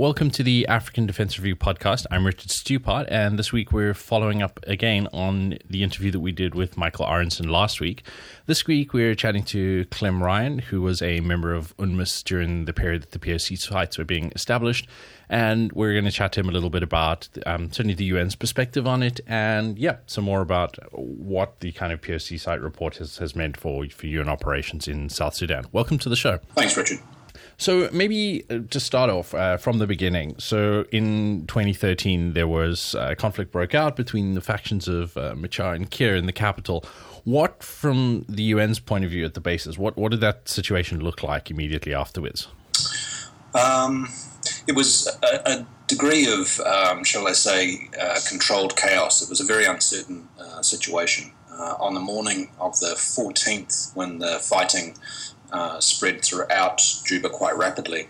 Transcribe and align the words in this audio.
welcome 0.00 0.30
to 0.30 0.42
the 0.42 0.66
African 0.66 1.04
Defence 1.04 1.38
Review 1.38 1.54
podcast. 1.54 2.06
I'm 2.10 2.24
Richard 2.24 2.50
Stupart, 2.50 3.06
and 3.10 3.38
this 3.38 3.52
week 3.52 3.70
we're 3.70 3.92
following 3.92 4.40
up 4.40 4.58
again 4.66 5.06
on 5.12 5.58
the 5.68 5.82
interview 5.82 6.10
that 6.10 6.20
we 6.20 6.32
did 6.32 6.54
with 6.54 6.78
Michael 6.78 7.04
Arensen 7.04 7.50
last 7.50 7.82
week. 7.82 8.02
This 8.46 8.66
week 8.66 8.94
we're 8.94 9.14
chatting 9.14 9.44
to 9.44 9.84
Klem 9.90 10.22
Ryan, 10.22 10.60
who 10.60 10.80
was 10.80 11.02
a 11.02 11.20
member 11.20 11.52
of 11.52 11.76
UNMISS 11.76 12.24
during 12.24 12.64
the 12.64 12.72
period 12.72 13.02
that 13.02 13.10
the 13.10 13.18
POC 13.18 13.58
sites 13.58 13.98
were 13.98 14.06
being 14.06 14.32
established, 14.34 14.88
and 15.28 15.70
we're 15.72 15.92
going 15.92 16.06
to 16.06 16.10
chat 16.10 16.32
to 16.32 16.40
him 16.40 16.48
a 16.48 16.52
little 16.52 16.70
bit 16.70 16.82
about 16.82 17.28
um, 17.44 17.70
certainly 17.70 17.92
the 17.92 18.10
UN's 18.10 18.34
perspective 18.34 18.86
on 18.86 19.02
it, 19.02 19.20
and 19.26 19.78
yeah, 19.78 19.96
some 20.06 20.24
more 20.24 20.40
about 20.40 20.78
what 20.92 21.60
the 21.60 21.72
kind 21.72 21.92
of 21.92 22.00
POC 22.00 22.40
site 22.40 22.62
report 22.62 22.96
has, 22.96 23.18
has 23.18 23.36
meant 23.36 23.58
for, 23.58 23.84
for 23.90 24.06
UN 24.06 24.30
operations 24.30 24.88
in 24.88 25.10
South 25.10 25.34
Sudan. 25.34 25.66
Welcome 25.72 25.98
to 25.98 26.08
the 26.08 26.16
show. 26.16 26.38
Thanks, 26.54 26.74
Richard. 26.74 27.00
So 27.60 27.90
maybe 27.92 28.44
uh, 28.48 28.60
to 28.70 28.80
start 28.80 29.10
off 29.10 29.34
uh, 29.34 29.58
from 29.58 29.78
the 29.78 29.86
beginning. 29.86 30.34
So 30.38 30.86
in 30.90 31.46
2013, 31.46 32.32
there 32.32 32.48
was 32.48 32.94
uh, 32.94 33.14
conflict 33.18 33.52
broke 33.52 33.74
out 33.74 33.96
between 33.96 34.32
the 34.32 34.40
factions 34.40 34.88
of 34.88 35.14
uh, 35.18 35.34
Machar 35.36 35.74
and 35.74 35.90
Kiir 35.90 36.16
in 36.16 36.24
the 36.24 36.32
capital. 36.32 36.86
What, 37.24 37.62
from 37.62 38.24
the 38.30 38.54
UN's 38.54 38.80
point 38.80 39.04
of 39.04 39.10
view 39.10 39.26
at 39.26 39.34
the 39.34 39.42
basis, 39.42 39.76
what 39.76 39.98
what 39.98 40.10
did 40.10 40.22
that 40.22 40.48
situation 40.48 41.00
look 41.00 41.22
like 41.22 41.50
immediately 41.50 41.92
afterwards? 41.92 42.48
Um, 43.54 44.08
it 44.66 44.74
was 44.74 45.06
a, 45.22 45.50
a 45.50 45.66
degree 45.86 46.32
of, 46.32 46.60
um, 46.60 47.04
shall 47.04 47.28
I 47.28 47.32
say, 47.32 47.90
uh, 48.00 48.20
controlled 48.26 48.74
chaos. 48.74 49.20
It 49.20 49.28
was 49.28 49.42
a 49.42 49.44
very 49.44 49.66
uncertain 49.66 50.28
uh, 50.38 50.62
situation. 50.62 51.32
on 51.78 51.92
the 51.92 52.00
morning 52.00 52.48
of 52.58 52.72
the 52.80 52.94
14th, 52.96 53.94
when 53.94 54.18
the 54.18 54.38
fighting 54.38 54.96
uh, 55.52 55.80
spread 55.80 56.24
throughout 56.24 56.80
Juba 57.04 57.28
quite 57.28 57.56
rapidly, 57.56 58.08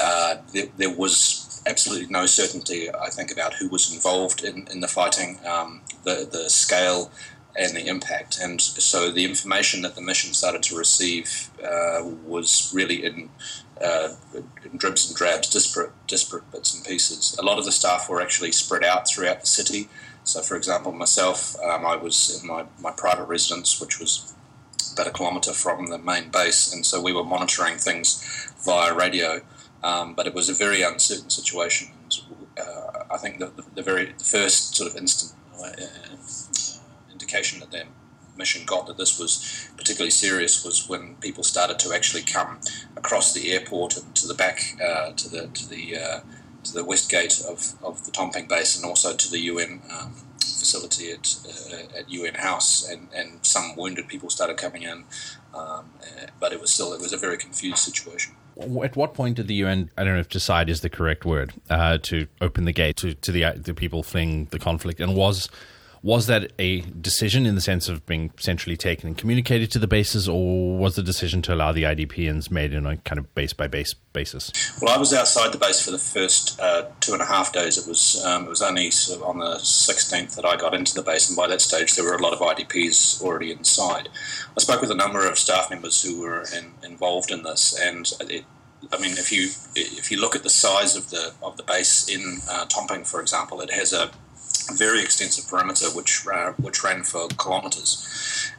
uh, 0.00 0.36
there, 0.52 0.68
there, 0.76 0.94
was 0.94 1.62
absolutely 1.66 2.08
no 2.08 2.26
certainty, 2.26 2.88
I 2.94 3.10
think, 3.10 3.30
about 3.32 3.54
who 3.54 3.68
was 3.68 3.92
involved 3.92 4.44
in, 4.44 4.66
in 4.70 4.80
the 4.80 4.88
fighting, 4.88 5.38
um, 5.46 5.82
the, 6.04 6.28
the 6.30 6.48
scale, 6.48 7.10
and 7.56 7.76
the 7.76 7.86
impact. 7.86 8.38
And 8.40 8.60
so 8.60 9.10
the 9.10 9.24
information 9.24 9.82
that 9.82 9.94
the 9.94 10.00
mission 10.00 10.32
started 10.34 10.62
to 10.64 10.76
receive 10.76 11.50
uh, 11.62 12.04
was 12.24 12.72
really 12.74 13.04
in, 13.04 13.30
uh, 13.84 14.10
in, 14.34 14.76
dribs 14.76 15.08
and 15.08 15.16
drabs, 15.16 15.48
disparate, 15.50 15.92
disparate 16.06 16.50
bits 16.52 16.74
and 16.74 16.84
pieces. 16.84 17.36
A 17.38 17.44
lot 17.44 17.58
of 17.58 17.64
the 17.64 17.72
staff 17.72 18.08
were 18.08 18.22
actually 18.22 18.52
spread 18.52 18.84
out 18.84 19.08
throughout 19.08 19.40
the 19.40 19.46
city. 19.46 19.88
So, 20.22 20.42
for 20.42 20.56
example, 20.56 20.92
myself, 20.92 21.56
um, 21.60 21.84
I 21.84 21.96
was 21.96 22.40
in 22.40 22.46
my, 22.46 22.64
my 22.80 22.92
private 22.92 23.24
residence, 23.24 23.80
which 23.80 23.98
was 23.98 24.32
about 25.00 25.10
a 25.10 25.16
kilometre 25.16 25.52
from 25.52 25.86
the 25.86 25.98
main 25.98 26.30
base, 26.30 26.72
and 26.72 26.84
so 26.84 27.00
we 27.00 27.12
were 27.12 27.24
monitoring 27.24 27.78
things 27.78 28.22
via 28.64 28.94
radio. 28.94 29.40
Um, 29.82 30.14
but 30.14 30.26
it 30.26 30.34
was 30.34 30.50
a 30.50 30.54
very 30.54 30.82
uncertain 30.82 31.30
situation. 31.30 31.88
And, 32.02 32.20
uh, 32.58 33.04
I 33.10 33.16
think 33.16 33.38
the, 33.38 33.46
the, 33.46 33.64
the, 33.76 33.82
very 33.82 34.12
the 34.12 34.24
first 34.24 34.76
sort 34.76 34.90
of 34.90 34.96
instant 34.98 35.32
uh, 35.58 35.72
indication 37.10 37.60
that 37.60 37.70
their 37.70 37.84
mission 38.36 38.66
got 38.66 38.86
that 38.88 38.98
this 38.98 39.18
was 39.18 39.70
particularly 39.78 40.10
serious 40.10 40.62
was 40.62 40.86
when 40.86 41.14
people 41.16 41.42
started 41.42 41.78
to 41.78 41.94
actually 41.94 42.22
come 42.22 42.60
across 42.94 43.32
the 43.32 43.52
airport 43.52 43.96
and 43.96 44.14
to 44.16 44.28
the 44.28 44.34
back 44.34 44.76
uh, 44.84 45.12
to 45.12 45.30
the 45.30 45.46
to 45.48 45.66
the 45.68 45.96
uh, 45.96 46.20
to 46.62 46.74
the 46.74 46.84
west 46.84 47.10
gate 47.10 47.42
of, 47.48 47.74
of 47.82 48.04
the 48.04 48.10
Tomping 48.10 48.46
base 48.46 48.76
and 48.76 48.84
also 48.84 49.16
to 49.16 49.30
the 49.30 49.38
UN 49.38 49.80
um, 49.90 50.14
facility 50.42 51.12
at, 51.12 51.36
uh, 51.46 51.98
at 51.98 52.10
UN 52.10 52.34
House, 52.34 52.88
and, 52.88 53.08
and 53.14 53.44
some 53.44 53.76
wounded 53.76 54.08
people 54.08 54.30
started 54.30 54.56
coming 54.56 54.82
in, 54.82 55.04
um, 55.54 55.90
uh, 56.02 56.26
but 56.38 56.52
it 56.52 56.60
was 56.60 56.72
still 56.72 56.92
it 56.92 57.00
was 57.00 57.12
a 57.12 57.16
very 57.16 57.38
confused 57.38 57.78
situation. 57.78 58.34
At 58.58 58.96
what 58.96 59.14
point 59.14 59.36
did 59.36 59.48
the 59.48 59.54
UN, 59.54 59.90
I 59.96 60.04
don't 60.04 60.14
know 60.14 60.20
if 60.20 60.28
decide 60.28 60.68
is 60.68 60.82
the 60.82 60.90
correct 60.90 61.24
word, 61.24 61.54
uh, 61.70 61.98
to 62.02 62.26
open 62.40 62.64
the 62.64 62.72
gate 62.72 62.96
to, 62.98 63.14
to 63.14 63.32
the, 63.32 63.54
the 63.56 63.72
people 63.72 64.02
fleeing 64.02 64.46
the 64.46 64.58
conflict, 64.58 65.00
and 65.00 65.16
was 65.16 65.48
was 66.02 66.26
that 66.26 66.52
a 66.58 66.80
decision 66.80 67.44
in 67.44 67.54
the 67.54 67.60
sense 67.60 67.88
of 67.88 68.06
being 68.06 68.32
centrally 68.38 68.76
taken 68.76 69.08
and 69.08 69.18
communicated 69.18 69.70
to 69.72 69.78
the 69.78 69.86
bases, 69.86 70.28
or 70.28 70.76
was 70.78 70.96
the 70.96 71.02
decision 71.02 71.42
to 71.42 71.54
allow 71.54 71.72
the 71.72 71.82
IDPs 71.82 72.50
made 72.50 72.74
on 72.74 72.86
a 72.86 72.96
kind 72.98 73.18
of 73.18 73.34
base 73.34 73.52
by 73.52 73.66
base 73.66 73.94
basis? 74.12 74.50
Well, 74.80 74.94
I 74.94 74.98
was 74.98 75.12
outside 75.12 75.52
the 75.52 75.58
base 75.58 75.84
for 75.84 75.90
the 75.90 75.98
first 75.98 76.58
uh, 76.60 76.86
two 77.00 77.12
and 77.12 77.20
a 77.20 77.26
half 77.26 77.52
days. 77.52 77.76
It 77.76 77.86
was 77.86 78.24
um, 78.24 78.46
it 78.46 78.48
was 78.48 78.62
only 78.62 78.86
on 78.86 79.38
the 79.38 79.56
16th 79.56 80.36
that 80.36 80.44
I 80.44 80.56
got 80.56 80.74
into 80.74 80.94
the 80.94 81.02
base, 81.02 81.28
and 81.28 81.36
by 81.36 81.46
that 81.48 81.60
stage 81.60 81.94
there 81.94 82.04
were 82.04 82.14
a 82.14 82.22
lot 82.22 82.32
of 82.32 82.38
IDPs 82.38 83.22
already 83.22 83.50
inside. 83.50 84.08
I 84.56 84.60
spoke 84.60 84.80
with 84.80 84.90
a 84.90 84.96
number 84.96 85.28
of 85.28 85.38
staff 85.38 85.70
members 85.70 86.02
who 86.02 86.20
were 86.20 86.44
in, 86.56 86.72
involved 86.82 87.30
in 87.30 87.42
this, 87.42 87.78
and 87.78 88.10
it, 88.20 88.44
I 88.90 88.98
mean, 88.98 89.12
if 89.12 89.30
you 89.30 89.50
if 89.76 90.10
you 90.10 90.18
look 90.18 90.34
at 90.34 90.44
the 90.44 90.50
size 90.50 90.96
of 90.96 91.10
the 91.10 91.34
of 91.42 91.58
the 91.58 91.62
base 91.62 92.08
in 92.08 92.38
uh, 92.50 92.64
Tomping, 92.66 93.04
for 93.04 93.20
example, 93.20 93.60
it 93.60 93.70
has 93.70 93.92
a 93.92 94.10
very 94.76 95.00
extensive 95.00 95.48
perimeter 95.48 95.86
which 95.90 96.26
uh, 96.26 96.52
which 96.52 96.82
ran 96.84 97.02
for 97.02 97.28
kilometres. 97.28 98.06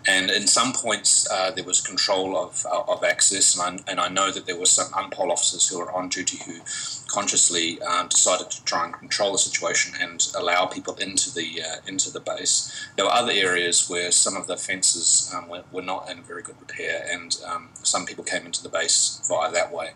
And 0.08 0.32
in 0.32 0.48
some 0.48 0.74
points, 0.74 1.30
uh, 1.32 1.52
there 1.52 1.64
was 1.64 1.80
control 1.80 2.36
of, 2.36 2.66
uh, 2.66 2.82
of 2.88 3.04
access, 3.04 3.56
and 3.58 3.84
I, 3.88 3.92
and 3.92 4.00
I 4.00 4.10
know 4.10 4.32
that 4.32 4.48
there 4.48 4.58
were 4.58 4.66
some 4.66 4.92
UNPOL 4.94 5.30
officers 5.30 5.68
who 5.68 5.78
were 5.78 5.92
on 5.92 6.10
duty 6.10 6.40
who 6.44 6.60
consciously 7.08 7.80
um, 7.84 8.08
decided 8.08 8.50
to 8.50 8.64
try 8.64 8.86
and 8.86 8.94
control 8.94 9.34
the 9.34 9.38
situation 9.38 9.94
and 10.02 10.28
allow 10.36 10.66
people 10.66 10.96
into 10.96 11.34
the 11.34 11.62
uh, 11.62 11.76
into 11.86 12.12
the 12.12 12.20
base. 12.20 12.74
There 12.96 13.06
were 13.06 13.12
other 13.12 13.32
areas 13.32 13.90
where 13.90 14.12
some 14.12 14.36
of 14.36 14.48
the 14.48 14.58
fences 14.58 15.32
um, 15.36 15.50
were, 15.50 15.64
were, 15.72 15.82
not 15.82 16.10
in 16.10 16.24
very 16.24 16.42
good 16.42 16.56
repair, 16.60 17.06
and 17.12 17.36
um, 17.46 17.70
some 17.84 18.06
people 18.06 18.24
came 18.24 18.46
into 18.46 18.64
the 18.64 18.70
base 18.70 19.22
via 19.28 19.52
that 19.52 19.72
way. 19.72 19.92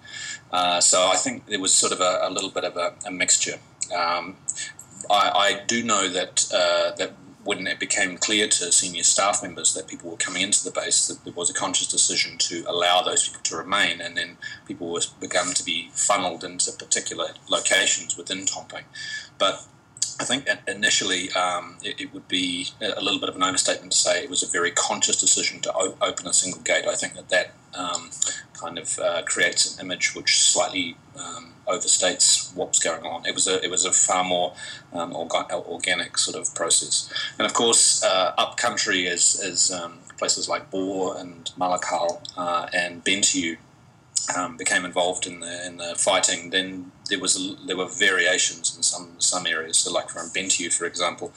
Uh, 0.52 0.80
so 0.82 1.08
I 1.08 1.16
think 1.16 1.48
there 1.48 1.60
was 1.60 1.74
sort 1.74 1.92
of 1.92 2.02
a, 2.02 2.20
a 2.22 2.30
little 2.30 2.52
bit 2.52 2.64
of 2.64 2.78
a, 2.78 2.94
a 3.08 3.12
mixture. 3.12 3.60
Um, 3.96 4.36
I, 5.10 5.30
I 5.30 5.64
do 5.68 5.84
know 5.84 6.10
that 6.10 6.48
uh, 6.54 6.96
that 6.96 7.14
when 7.44 7.68
it 7.68 7.80
became 7.80 8.18
clear 8.18 8.48
to 8.48 8.72
senior 8.72 9.04
staff 9.04 9.44
members 9.44 9.76
that 9.76 9.88
people 9.88 10.10
were 10.10 10.18
coming 10.18 10.42
into 10.42 10.64
the 10.64 10.72
base, 10.72 11.08
that 11.08 11.24
there 11.24 11.34
was 11.34 11.50
a 11.50 11.54
conscious 11.54 11.88
decision 11.88 12.40
to 12.40 12.66
allow 12.68 13.04
those 13.04 13.28
people 13.28 13.42
to 13.44 13.56
remain, 13.56 14.02
and 14.02 14.18
then 14.18 14.38
people 14.66 14.92
were 14.92 15.02
begun 15.20 15.54
to 15.54 15.64
be 15.64 15.90
funneled 15.94 16.44
into 16.44 16.72
particular 16.72 17.28
locations 17.48 18.18
within 18.18 18.48
Tomping. 18.48 18.86
But 19.38 19.64
I 20.20 20.24
think 20.24 20.48
initially 20.68 21.30
um, 21.32 21.78
it, 21.84 22.00
it, 22.00 22.14
would 22.14 22.28
be 22.28 22.70
a 22.82 23.02
little 23.02 23.20
bit 23.20 23.28
of 23.28 23.36
an 23.36 23.44
overstatement 23.44 23.92
to 23.92 23.98
say 23.98 24.24
it 24.24 24.30
was 24.30 24.44
a 24.44 24.48
very 24.48 24.72
conscious 24.72 25.20
decision 25.20 25.60
to 25.62 25.74
open 25.74 26.26
a 26.26 26.34
single 26.34 26.62
gate. 26.62 26.86
I 26.88 26.96
think 26.96 27.16
that 27.16 27.30
that 27.30 27.52
um, 27.78 28.10
kind 28.54 28.78
of 28.78 28.98
uh, 29.00 29.24
creates 29.24 29.78
an 29.78 29.86
image 29.86 30.16
which 30.16 30.42
slightly 30.42 30.96
um, 31.20 31.54
overstates 31.68 32.56
was 32.56 32.80
going 32.80 33.04
on. 33.06 33.26
It 33.26 33.36
was 33.36 33.48
a 33.48 33.62
it 33.64 33.70
was 33.70 33.84
a 33.84 33.92
far 33.92 34.24
more 34.24 34.54
um, 34.94 35.14
orga- 35.14 35.52
organic 35.52 36.18
sort 36.18 36.38
of 36.38 36.54
process, 36.56 37.12
and 37.38 37.46
of 37.46 37.54
course, 37.54 38.04
uh, 38.04 38.34
up 38.38 38.58
country 38.58 39.08
is 39.08 39.40
is 39.42 39.72
um, 39.72 40.00
places 40.18 40.48
like 40.48 40.72
Bor 40.72 41.18
and 41.18 41.52
Malakal 41.60 42.22
uh, 42.38 42.68
and 42.74 43.04
Bentiu 43.04 43.58
um, 44.36 44.58
became 44.58 44.86
involved 44.86 45.28
in 45.28 45.42
the 45.42 45.66
in 45.66 45.78
the 45.78 45.96
fighting. 45.98 46.52
Then 46.52 46.92
there 47.10 47.20
was 47.20 47.36
a, 47.40 47.56
there 47.66 47.78
were 47.78 47.88
variations 47.88 48.76
in 48.76 48.84
some 48.84 49.10
some 49.20 49.46
areas. 49.48 49.78
So, 49.78 49.92
like 49.92 50.10
from 50.10 50.30
Bentiu, 50.30 50.74
for 50.74 50.86
example, 50.86 51.34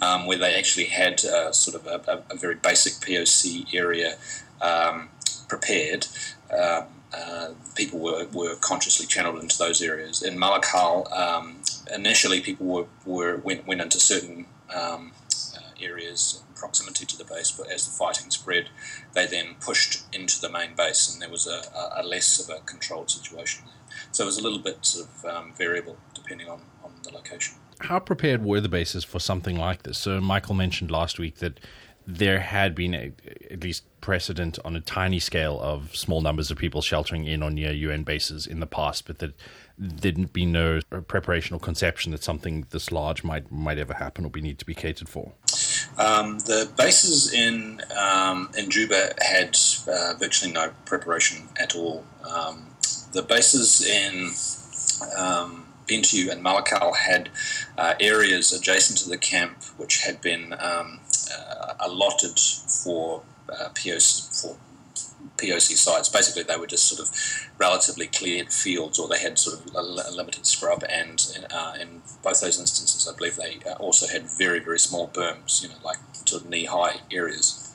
um, 0.00 0.26
where 0.26 0.38
they 0.38 0.54
actually 0.56 0.86
had 0.86 1.24
uh, 1.24 1.52
sort 1.52 1.76
of 1.76 1.86
a, 1.86 2.22
a, 2.30 2.36
very 2.36 2.56
basic 2.56 2.94
POC 2.94 3.74
area 3.74 4.16
um, 4.60 5.08
prepared. 5.48 6.06
Um, 6.52 6.84
uh, 7.14 7.50
people 7.74 7.98
were, 7.98 8.26
were 8.32 8.54
consciously 8.56 9.06
channeled 9.06 9.42
into 9.42 9.58
those 9.58 9.82
areas. 9.82 10.22
In 10.22 10.38
Malakal, 10.38 11.12
um, 11.12 11.56
initially 11.94 12.40
people 12.40 12.66
were, 12.66 12.86
were 13.04 13.36
went, 13.36 13.66
went 13.66 13.82
into 13.82 14.00
certain 14.00 14.46
um, 14.74 15.12
uh, 15.54 15.60
areas 15.82 16.40
in 16.40 16.54
proximity 16.54 17.04
to 17.04 17.18
the 17.18 17.24
base, 17.24 17.50
but 17.50 17.70
as 17.70 17.84
the 17.84 17.92
fighting 17.92 18.30
spread, 18.30 18.70
they 19.12 19.26
then 19.26 19.56
pushed 19.60 20.04
into 20.14 20.40
the 20.40 20.48
main 20.48 20.74
base, 20.74 21.12
and 21.12 21.20
there 21.20 21.28
was 21.28 21.46
a, 21.46 21.62
a 21.96 22.02
less 22.02 22.40
of 22.40 22.54
a 22.54 22.60
controlled 22.60 23.10
situation 23.10 23.64
there. 23.66 23.81
So 24.12 24.24
it 24.24 24.26
was 24.26 24.38
a 24.38 24.42
little 24.42 24.58
bit 24.58 24.84
sort 24.84 25.08
of 25.08 25.24
um, 25.24 25.52
variable 25.54 25.96
depending 26.14 26.48
on, 26.48 26.60
on 26.84 26.92
the 27.02 27.10
location. 27.10 27.56
How 27.80 27.98
prepared 27.98 28.44
were 28.44 28.60
the 28.60 28.68
bases 28.68 29.04
for 29.04 29.18
something 29.18 29.56
like 29.56 29.82
this? 29.82 29.98
So 29.98 30.20
Michael 30.20 30.54
mentioned 30.54 30.90
last 30.90 31.18
week 31.18 31.36
that 31.38 31.58
there 32.06 32.40
had 32.40 32.74
been 32.74 32.94
a, 32.94 33.12
at 33.50 33.62
least 33.62 33.84
precedent 34.00 34.58
on 34.64 34.74
a 34.74 34.80
tiny 34.80 35.20
scale 35.20 35.60
of 35.60 35.94
small 35.94 36.20
numbers 36.20 36.50
of 36.50 36.58
people 36.58 36.82
sheltering 36.82 37.26
in 37.26 37.42
or 37.42 37.50
near 37.50 37.72
UN 37.72 38.02
bases 38.02 38.46
in 38.46 38.60
the 38.60 38.66
past, 38.66 39.06
but 39.06 39.18
that 39.20 39.34
there'd 39.78 40.32
be 40.32 40.44
no 40.44 40.80
preparation 41.06 41.54
or 41.54 41.60
conception 41.60 42.12
that 42.12 42.22
something 42.22 42.66
this 42.70 42.90
large 42.90 43.24
might 43.24 43.50
might 43.50 43.78
ever 43.78 43.94
happen 43.94 44.24
or 44.24 44.30
be 44.30 44.40
need 44.40 44.58
to 44.58 44.66
be 44.66 44.74
catered 44.74 45.08
for. 45.08 45.32
Um, 45.96 46.38
the 46.40 46.70
bases 46.76 47.32
in 47.32 47.80
um, 47.96 48.50
in 48.56 48.70
Juba 48.70 49.12
had 49.20 49.56
uh, 49.88 50.14
virtually 50.18 50.52
no 50.52 50.72
preparation 50.84 51.48
at 51.56 51.76
all. 51.76 52.04
Um, 52.28 52.71
the 53.12 53.22
bases 53.22 53.84
in 53.84 54.30
um, 55.16 55.66
Bentiu 55.86 56.30
and 56.30 56.44
Malakal 56.44 56.96
had 56.96 57.30
uh, 57.76 57.94
areas 58.00 58.52
adjacent 58.52 58.98
to 59.00 59.08
the 59.08 59.18
camp 59.18 59.62
which 59.76 60.04
had 60.04 60.20
been 60.20 60.54
um, 60.54 61.00
uh, 61.32 61.74
allotted 61.80 62.38
for 62.38 63.22
uh, 63.48 63.68
POC, 63.70 64.40
for 64.40 64.56
POC 65.36 65.76
sites. 65.76 66.08
Basically, 66.08 66.42
they 66.42 66.56
were 66.56 66.66
just 66.66 66.86
sort 66.86 67.00
of 67.00 67.50
relatively 67.58 68.06
cleared 68.06 68.52
fields, 68.52 68.98
or 68.98 69.08
they 69.08 69.18
had 69.18 69.38
sort 69.38 69.58
of 69.58 69.74
limited 70.14 70.46
scrub. 70.46 70.84
And 70.88 71.46
uh, 71.50 71.74
in 71.80 72.02
both 72.22 72.40
those 72.40 72.58
instances, 72.60 73.08
I 73.12 73.16
believe 73.16 73.36
they 73.36 73.58
uh, 73.68 73.74
also 73.74 74.06
had 74.06 74.22
very, 74.22 74.60
very 74.60 74.78
small 74.78 75.08
berms, 75.08 75.62
you 75.62 75.68
know, 75.68 75.74
like 75.84 75.98
sort 76.26 76.42
of 76.42 76.48
knee 76.48 76.64
high 76.64 77.00
areas. 77.10 77.74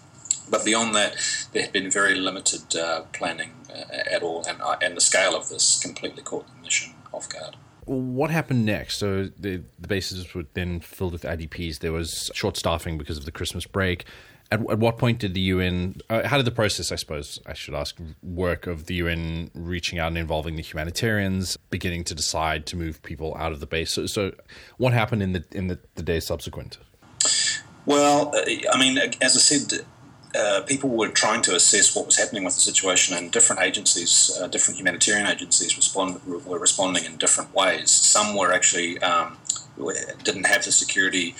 But 0.49 0.63
beyond 0.63 0.95
that, 0.95 1.15
there 1.51 1.63
had 1.63 1.73
been 1.73 1.91
very 1.91 2.15
limited 2.15 2.75
uh, 2.75 3.01
planning 3.11 3.51
at 3.69 4.23
all, 4.23 4.45
and, 4.47 4.59
and 4.81 4.97
the 4.97 5.01
scale 5.01 5.35
of 5.35 5.49
this 5.49 5.79
completely 5.79 6.23
caught 6.23 6.47
the 6.47 6.61
mission 6.61 6.93
off 7.13 7.29
guard 7.29 7.55
what 7.87 8.29
happened 8.29 8.65
next? 8.65 8.97
So 8.97 9.29
the, 9.39 9.63
the 9.79 9.87
bases 9.87 10.33
were 10.33 10.45
then 10.53 10.81
filled 10.81 11.13
with 11.13 11.23
IDPs. 11.23 11.79
There 11.79 11.93
was 11.93 12.29
short 12.33 12.57
staffing 12.57 12.97
because 12.97 13.17
of 13.17 13.25
the 13.25 13.31
Christmas 13.31 13.65
break. 13.65 14.05
At, 14.51 14.59
at 14.69 14.79
what 14.79 14.97
point 14.97 15.19
did 15.19 15.33
the 15.33 15.41
UN, 15.41 15.95
uh, 16.09 16.27
how 16.27 16.37
did 16.37 16.45
the 16.45 16.51
process, 16.51 16.91
I 16.91 16.95
suppose 16.95 17.39
I 17.45 17.53
should 17.53 17.73
ask, 17.73 17.97
work 18.21 18.67
of 18.67 18.87
the 18.87 18.95
UN 18.95 19.51
reaching 19.53 19.99
out 19.99 20.07
and 20.07 20.17
involving 20.17 20.57
the 20.57 20.61
humanitarians, 20.61 21.57
beginning 21.69 22.03
to 22.05 22.15
decide 22.15 22.65
to 22.67 22.75
move 22.75 23.01
people 23.03 23.35
out 23.37 23.53
of 23.53 23.61
the 23.61 23.65
base? 23.65 23.91
So, 23.91 24.05
so 24.05 24.33
what 24.77 24.93
happened 24.93 25.23
in 25.23 25.31
the 25.33 25.45
in 25.51 25.67
the, 25.67 25.79
the 25.95 26.03
days 26.03 26.25
subsequent? 26.25 26.77
Well, 27.85 28.35
uh, 28.35 28.41
I 28.73 28.77
mean, 28.77 28.97
as 29.21 29.35
I 29.35 29.39
said, 29.39 29.85
uh, 30.37 30.61
people 30.61 30.89
were 30.89 31.09
trying 31.09 31.41
to 31.41 31.55
assess 31.55 31.95
what 31.95 32.05
was 32.05 32.17
happening 32.17 32.43
with 32.43 32.53
the 32.55 32.61
situation, 32.61 33.15
and 33.15 33.31
different 33.31 33.61
agencies, 33.61 34.37
uh, 34.39 34.47
different 34.47 34.79
humanitarian 34.79 35.27
agencies, 35.27 35.75
respond, 35.75 36.23
were 36.25 36.59
responding 36.59 37.05
in 37.05 37.17
different 37.17 37.53
ways. 37.53 37.89
Some 37.91 38.35
were 38.35 38.53
actually 38.53 38.99
um, 38.99 39.37
didn't 40.23 40.45
have 40.45 40.63
the 40.63 40.71
security 40.71 41.35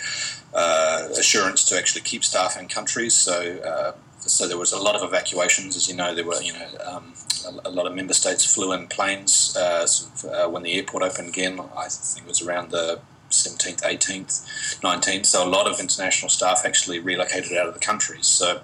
uh, 0.53 1.07
assurance 1.17 1.63
to 1.65 1.77
actually 1.77 2.01
keep 2.01 2.23
staff 2.23 2.59
in 2.59 2.67
countries, 2.67 3.13
so 3.13 3.57
uh, 3.59 3.91
so 4.19 4.47
there 4.47 4.57
was 4.57 4.73
a 4.73 4.81
lot 4.81 4.95
of 4.95 5.03
evacuations. 5.03 5.75
As 5.75 5.87
you 5.87 5.95
know, 5.95 6.15
there 6.15 6.25
were 6.25 6.41
you 6.41 6.53
know 6.53 6.67
um, 6.85 7.13
a, 7.45 7.69
a, 7.69 7.71
lot 7.71 7.85
of 7.87 7.93
member 7.95 8.13
states 8.13 8.45
flew 8.45 8.73
in 8.73 8.87
planes 8.87 9.55
uh, 9.55 9.85
sort 9.85 10.33
of, 10.33 10.51
when 10.51 10.63
the 10.63 10.73
airport 10.73 11.03
opened 11.03 11.29
again. 11.29 11.59
I 11.75 11.87
think 11.89 12.25
it 12.25 12.29
was 12.29 12.41
around 12.41 12.71
the 12.71 12.99
17th, 13.29 13.81
18th, 13.81 14.79
19th. 14.81 15.25
So 15.25 15.47
a 15.47 15.49
lot 15.49 15.67
of 15.67 15.79
international 15.79 16.29
staff 16.29 16.63
actually 16.65 16.99
relocated 16.99 17.57
out 17.57 17.67
of 17.67 17.73
the 17.73 17.79
countries. 17.79 18.25
So 18.25 18.61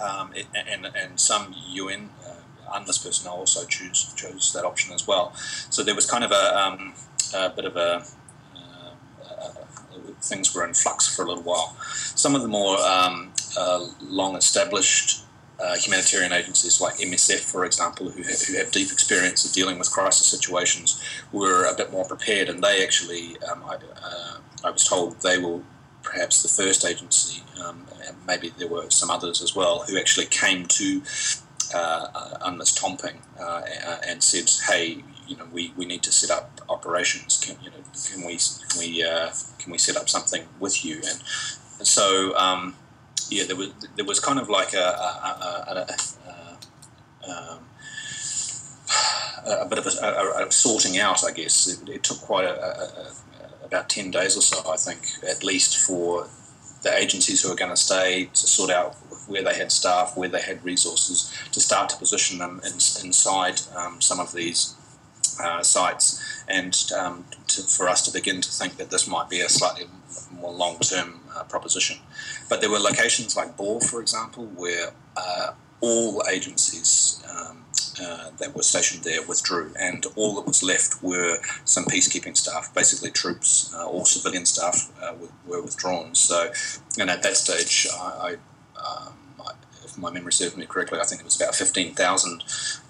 um, 0.00 0.32
and, 0.54 0.86
and 0.86 1.20
some 1.20 1.54
UN 1.70 2.10
uh, 2.26 2.78
UNMISS 2.78 2.98
personnel 3.04 3.34
also 3.34 3.64
choose, 3.66 4.12
chose 4.16 4.52
that 4.52 4.64
option 4.64 4.92
as 4.92 5.06
well. 5.06 5.32
So 5.70 5.82
there 5.82 5.94
was 5.94 6.06
kind 6.06 6.24
of 6.24 6.32
a, 6.32 6.58
um, 6.58 6.94
a 7.34 7.50
bit 7.50 7.64
of 7.64 7.76
a 7.76 8.04
uh, 8.56 8.94
uh, 9.30 9.48
things 10.20 10.54
were 10.54 10.66
in 10.66 10.74
flux 10.74 11.14
for 11.14 11.24
a 11.24 11.28
little 11.28 11.42
while. 11.42 11.76
Some 12.14 12.34
of 12.34 12.42
the 12.42 12.48
more 12.48 12.78
um, 12.78 13.32
uh, 13.56 13.86
long 14.00 14.36
established 14.36 15.24
uh, 15.60 15.76
humanitarian 15.76 16.32
agencies 16.32 16.80
like 16.80 16.94
MSF, 16.96 17.40
for 17.40 17.64
example, 17.64 18.10
who 18.10 18.22
have, 18.22 18.42
who 18.42 18.56
have, 18.56 18.72
deep 18.72 18.90
experience 18.90 19.44
of 19.44 19.52
dealing 19.52 19.78
with 19.78 19.90
crisis 19.90 20.26
situations, 20.26 21.00
were 21.32 21.64
a 21.64 21.74
bit 21.74 21.92
more 21.92 22.04
prepared, 22.04 22.48
and 22.48 22.62
they 22.62 22.82
actually, 22.82 23.36
um, 23.42 23.62
I, 23.64 23.76
uh, 23.76 24.38
I, 24.64 24.70
was 24.70 24.84
told, 24.84 25.20
they 25.20 25.38
were 25.38 25.60
perhaps 26.04 26.42
the 26.42 26.48
first 26.48 26.84
agency 26.84 27.42
um, 27.64 27.86
maybe 28.26 28.52
there 28.58 28.68
were 28.68 28.90
some 28.90 29.10
others 29.10 29.42
as 29.42 29.54
well 29.54 29.84
who 29.88 29.98
actually 29.98 30.26
came 30.26 30.66
to 30.66 31.02
uh, 31.74 32.06
uh 32.14 32.50
UNMISS 32.50 32.74
Tomping 32.74 33.20
uh, 33.40 33.62
and 34.06 34.22
said, 34.22 34.50
"Hey, 34.68 35.02
you 35.26 35.36
know, 35.36 35.46
we, 35.52 35.72
we 35.76 35.86
need 35.86 36.02
to 36.02 36.12
set 36.12 36.30
up 36.30 36.60
operations. 36.68 37.38
Can 37.38 37.56
you 37.62 37.70
know, 37.70 37.76
can 38.10 38.24
we 38.24 38.38
can 38.68 38.78
we 38.78 39.02
uh, 39.02 39.30
can 39.58 39.72
we 39.72 39.78
set 39.78 39.96
up 39.96 40.08
something 40.08 40.46
with 40.60 40.84
you?" 40.84 40.96
And, 40.96 41.22
and 41.78 41.86
so, 41.86 42.36
um, 42.36 42.76
yeah, 43.30 43.44
there 43.44 43.56
was 43.56 43.70
there 43.96 44.04
was 44.04 44.20
kind 44.20 44.38
of 44.38 44.48
like 44.48 44.74
a, 44.74 44.78
a, 44.78 45.64
a, 45.68 45.86
a 47.26 47.30
um, 47.30 47.58
a 49.46 49.66
bit 49.66 49.78
of 49.78 49.86
a, 49.86 50.46
a, 50.46 50.52
sorting 50.52 50.98
out, 50.98 51.24
I 51.24 51.32
guess. 51.32 51.66
It, 51.66 51.88
it 51.88 52.02
took 52.02 52.18
quite 52.18 52.44
a, 52.44 53.12
about 53.64 53.88
10 53.88 54.10
days 54.10 54.36
or 54.36 54.42
so, 54.42 54.70
I 54.70 54.76
think, 54.76 55.08
at 55.28 55.42
least 55.42 55.78
for 55.78 56.28
the 56.82 56.94
agencies 56.96 57.42
who 57.42 57.50
are 57.50 57.56
going 57.56 57.70
to 57.70 57.76
stay 57.76 58.26
to 58.26 58.46
sort 58.46 58.70
out 58.70 58.94
where 59.26 59.42
they 59.42 59.54
had 59.54 59.72
staff, 59.72 60.16
where 60.16 60.28
they 60.28 60.42
had 60.42 60.64
resources, 60.64 61.32
to 61.50 61.60
start 61.60 61.88
to 61.88 61.96
position 61.96 62.38
them 62.38 62.60
in, 62.64 62.74
inside 63.04 63.60
um, 63.74 64.00
some 64.00 64.20
of 64.20 64.32
these 64.32 64.74
uh, 65.42 65.62
sites, 65.62 66.22
and 66.46 66.90
um, 66.96 67.24
to, 67.48 67.62
for 67.62 67.88
us 67.88 68.02
to 68.02 68.12
begin 68.12 68.40
to 68.40 68.50
think 68.50 68.76
that 68.76 68.90
this 68.90 69.08
might 69.08 69.28
be 69.30 69.40
a 69.40 69.48
slightly 69.48 69.86
more 70.30 70.52
long-term 70.52 71.20
uh, 71.34 71.42
proposition. 71.44 71.98
But 72.48 72.60
there 72.60 72.70
were 72.70 72.78
locations 72.78 73.36
like 73.36 73.56
Bor, 73.56 73.80
for 73.80 74.00
example, 74.00 74.46
where 74.46 74.92
uh, 75.16 75.52
all 75.80 76.22
agencies 76.30 77.22
um, 77.30 77.63
uh, 78.00 78.30
that 78.38 78.54
were 78.54 78.62
stationed 78.62 79.04
there 79.04 79.22
withdrew, 79.22 79.72
and 79.78 80.06
all 80.16 80.34
that 80.34 80.46
was 80.46 80.62
left 80.62 81.02
were 81.02 81.38
some 81.64 81.84
peacekeeping 81.84 82.36
staff, 82.36 82.72
basically 82.74 83.10
troops 83.10 83.72
uh, 83.74 83.86
or 83.86 84.06
civilian 84.06 84.46
staff, 84.46 84.90
uh, 85.02 85.14
were, 85.20 85.28
were, 85.46 85.62
withdrawn. 85.62 86.14
So, 86.14 86.50
and 86.98 87.10
at 87.10 87.22
that 87.22 87.36
stage, 87.36 87.86
I, 87.92 88.36
I, 88.76 88.80
um, 88.80 89.14
if 89.84 89.98
my 89.98 90.10
memory 90.10 90.32
serves 90.32 90.56
me 90.56 90.66
correctly, 90.66 90.98
I 90.98 91.04
think 91.04 91.20
it 91.20 91.24
was 91.24 91.40
about 91.40 91.54
15,000 91.54 92.42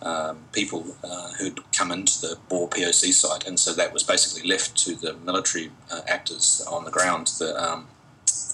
um, 0.02 0.44
people 0.52 0.96
uh, 1.02 1.32
who'd 1.32 1.60
come 1.72 1.90
into 1.90 2.20
the 2.20 2.38
Bor 2.48 2.68
POC 2.68 3.12
site, 3.12 3.46
and 3.46 3.58
so 3.58 3.72
that 3.74 3.92
was 3.92 4.02
basically 4.02 4.48
left 4.48 4.76
to 4.84 4.94
the 4.94 5.14
military 5.14 5.70
uh, 5.90 6.00
actors 6.06 6.64
on 6.70 6.84
the 6.84 6.90
ground, 6.90 7.26
the, 7.38 7.54
um, 7.62 7.88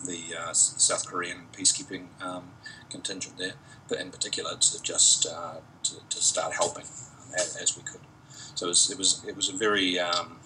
the 0.04 0.20
South 0.52 1.06
Korean 1.06 1.42
peacekeeping 1.52 2.06
um, 2.22 2.50
contingent 2.88 3.38
there 3.38 3.54
in 3.92 4.10
particular 4.10 4.56
to 4.56 4.82
just 4.82 5.26
uh, 5.26 5.56
to, 5.82 5.94
to, 6.08 6.18
start 6.22 6.52
helping 6.54 6.84
um, 6.84 7.34
as, 7.34 7.56
as, 7.56 7.76
we 7.76 7.82
could. 7.82 8.00
So 8.54 8.66
it 8.66 8.68
was 8.68 8.90
it 8.90 8.98
was, 8.98 9.24
it 9.26 9.36
was 9.36 9.48
a 9.48 9.56
very 9.56 9.98
um, 9.98 10.38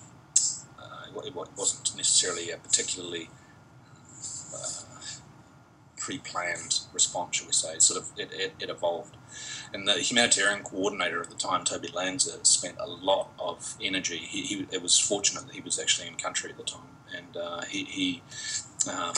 uh, 0.79 1.21
it 1.25 1.35
wasn't 1.35 1.97
necessarily 1.97 2.51
a 2.51 2.57
particularly 2.57 3.29
uh, 4.55 4.85
pre-planned 5.97 6.81
response, 6.93 7.37
shall 7.37 7.47
we 7.47 7.53
say? 7.53 7.79
Sort 7.79 8.03
of 8.03 8.11
it, 8.19 8.31
it, 8.33 8.55
it, 8.61 8.71
evolved, 8.71 9.17
and 9.73 9.87
the 9.89 9.95
humanitarian 9.95 10.63
coordinator 10.63 11.21
at 11.21 11.31
the 11.31 11.37
time, 11.37 11.65
Toby 11.65 11.89
Lanza, 11.95 12.45
spent 12.45 12.77
a 12.79 12.87
lot 12.87 13.31
of 13.39 13.77
energy. 13.83 14.19
He, 14.19 14.43
he 14.43 14.67
it 14.71 14.83
was 14.83 14.99
fortunate 14.99 15.47
that 15.47 15.55
he 15.55 15.61
was 15.61 15.79
actually 15.79 16.09
in 16.09 16.17
country 16.17 16.51
at 16.51 16.57
the 16.57 16.65
time, 16.65 16.95
and 17.17 17.37
uh, 17.37 17.63
he, 17.63 17.85
he 17.85 18.23
um, 18.91 19.15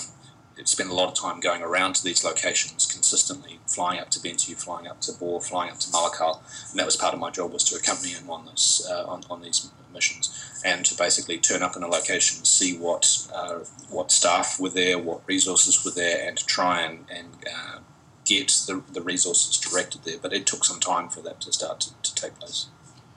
spent 0.65 0.91
a 0.91 0.95
lot 0.95 1.09
of 1.09 1.15
time 1.15 1.41
going 1.41 1.63
around 1.63 1.95
to 1.97 2.05
these 2.05 2.25
locations 2.25 2.87
consistently, 2.87 3.61
flying 3.67 4.01
up 4.01 4.11
to 4.11 4.19
Bentiu, 4.19 4.57
flying 4.57 4.87
up 4.87 5.01
to 5.03 5.13
Bor, 5.13 5.41
flying 5.41 5.71
up 5.71 5.79
to 5.81 5.89
Malakal, 5.89 6.41
and 6.71 6.79
that 6.79 6.87
was 6.87 6.97
part 6.97 7.15
of 7.15 7.21
my 7.21 7.31
job 7.31 7.53
was 7.53 7.65
to 7.65 7.77
accompany 7.77 8.13
him 8.13 8.31
on 8.31 8.47
this 8.47 8.87
uh, 8.91 9.05
on, 9.07 9.23
on 9.29 9.43
these 9.43 9.71
missions 9.93 10.47
and 10.65 10.85
to 10.85 10.97
basically 10.97 11.39
turn 11.39 11.63
up 11.63 11.77
in 11.77 11.83
a 11.83 11.89
location, 11.89 12.45
see 12.45 12.77
what 12.77 13.27
uh, 13.35 13.59
what 13.89 14.11
staff 14.11 14.59
were 14.59 14.69
there, 14.69 14.99
what 14.99 15.21
resources 15.27 15.85
were 15.85 15.91
there, 15.91 16.27
and 16.27 16.39
try 16.47 16.83
and, 16.83 17.07
and 17.11 17.29
uh, 17.47 17.79
get 18.25 18.49
the, 18.67 18.83
the 18.93 19.01
resources 19.01 19.57
directed 19.59 20.05
there. 20.05 20.19
But 20.21 20.33
it 20.33 20.47
took 20.47 20.65
some 20.65 20.81
time 20.81 21.09
for 21.09 21.21
that 21.23 21.41
to 21.43 21.53
start 21.53 21.81
to, 21.81 21.91
to 22.03 22.15
take 22.15 22.39
place. 22.39 22.67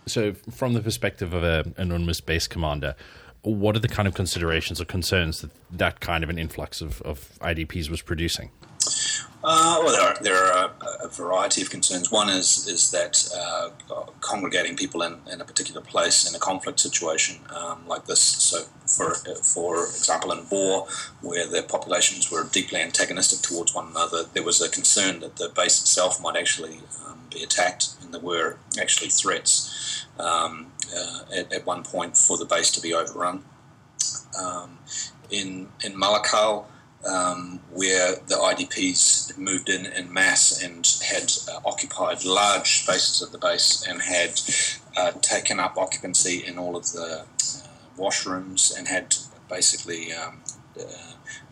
So, 0.06 0.34
from 0.52 0.74
the 0.74 0.82
perspective 0.82 1.34
of 1.34 1.44
a, 1.44 1.72
an 1.78 1.90
UNMISS 1.90 2.22
base 2.26 2.48
commander, 2.48 2.96
what 3.42 3.76
are 3.76 3.80
the 3.80 3.88
kind 3.88 4.08
of 4.08 4.14
considerations 4.14 4.82
or 4.82 4.86
concerns 4.86 5.42
that 5.42 5.52
that 5.72 6.00
kind 6.00 6.24
of 6.24 6.30
an 6.30 6.38
influx 6.38 6.82
of, 6.82 7.02
of 7.04 7.38
IDPs 7.40 7.90
was 7.90 8.02
producing? 8.02 8.52
Uh, 9.42 9.82
well, 9.84 9.94
there 9.94 10.02
are, 10.02 10.24
there 10.24 10.36
are 10.36 10.72
a, 10.82 11.06
a, 11.06 11.08
variety 11.08 11.62
of 11.62 11.70
concerns. 11.70 12.12
One 12.12 12.28
is 12.28 12.68
is 12.68 12.92
that 12.92 13.30
uh, 13.34 13.70
congregating 14.20 14.76
people 14.76 15.02
in, 15.02 15.18
in 15.32 15.40
a 15.40 15.46
particular 15.46 15.80
place 15.80 16.28
in 16.28 16.36
a 16.36 16.40
conflict 16.40 16.80
situation 16.82 17.38
um, 17.56 17.88
like 17.88 18.06
this. 18.06 18.22
So, 18.22 18.64
for 18.86 19.16
for 19.42 19.86
example, 19.86 20.34
in 20.34 20.44
Bor, 20.46 20.88
where 21.22 21.48
the 21.48 21.64
populations 21.64 22.30
were 22.30 22.44
deeply 22.52 22.82
antagonistic 22.82 23.40
towards 23.42 23.74
one 23.74 23.88
another, 23.92 24.24
there 24.34 24.44
was 24.44 24.62
a 24.62 24.70
concern 24.70 25.22
that 25.22 25.38
the 25.38 25.50
base 25.56 25.80
itself 25.80 26.22
might 26.22 26.36
actually 26.36 26.82
um, 27.06 27.20
be 27.34 27.42
attacked, 27.42 27.92
and 28.02 28.14
there 28.14 28.22
were 28.22 28.58
actually 28.78 29.10
threats. 29.10 30.06
Um, 30.20 30.74
uh, 30.96 31.20
at, 31.36 31.52
at, 31.54 31.66
one 31.66 31.84
point 31.84 32.18
for 32.18 32.38
the 32.38 32.46
base 32.46 32.72
to 32.72 32.82
be 32.82 32.94
overrun. 32.94 33.44
Um, 34.40 34.80
in 35.30 35.70
in 35.84 35.94
Malakal, 35.94 36.66
um, 37.08 37.62
where 37.72 38.16
the 38.28 38.36
IDPs 38.36 39.38
moved 39.38 39.70
in 39.70 39.86
in 39.86 40.12
mass 40.12 40.62
and 40.62 40.88
had 41.06 41.32
uh, 41.52 41.60
occupied 41.66 42.26
large 42.26 42.84
spaces 42.84 43.22
of 43.22 43.32
the 43.32 43.38
base 43.38 43.86
and 43.88 44.02
had 44.02 44.40
uh, 44.98 45.12
taken 45.22 45.60
up 45.60 45.78
occupancy 45.78 46.46
in 46.46 46.58
all 46.58 46.76
of 46.76 46.92
the 46.92 47.22
uh, 47.22 47.68
washrooms 47.98 48.78
and 48.78 48.88
had 48.88 49.16
basically 49.50 50.14
um, 50.14 50.42
uh, 50.80 50.84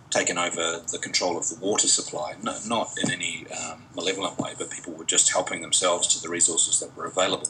taken 0.09 0.37
over 0.37 0.81
the 0.91 0.99
control 1.01 1.37
of 1.37 1.47
the 1.49 1.55
water 1.59 1.87
supply, 1.87 2.33
no, 2.41 2.55
not 2.65 2.89
in 3.03 3.11
any 3.11 3.45
um, 3.51 3.83
malevolent 3.95 4.37
way, 4.39 4.53
but 4.57 4.69
people 4.69 4.93
were 4.93 5.03
just 5.05 5.31
helping 5.31 5.61
themselves 5.61 6.07
to 6.07 6.21
the 6.21 6.29
resources 6.29 6.79
that 6.79 6.95
were 6.95 7.05
available 7.05 7.49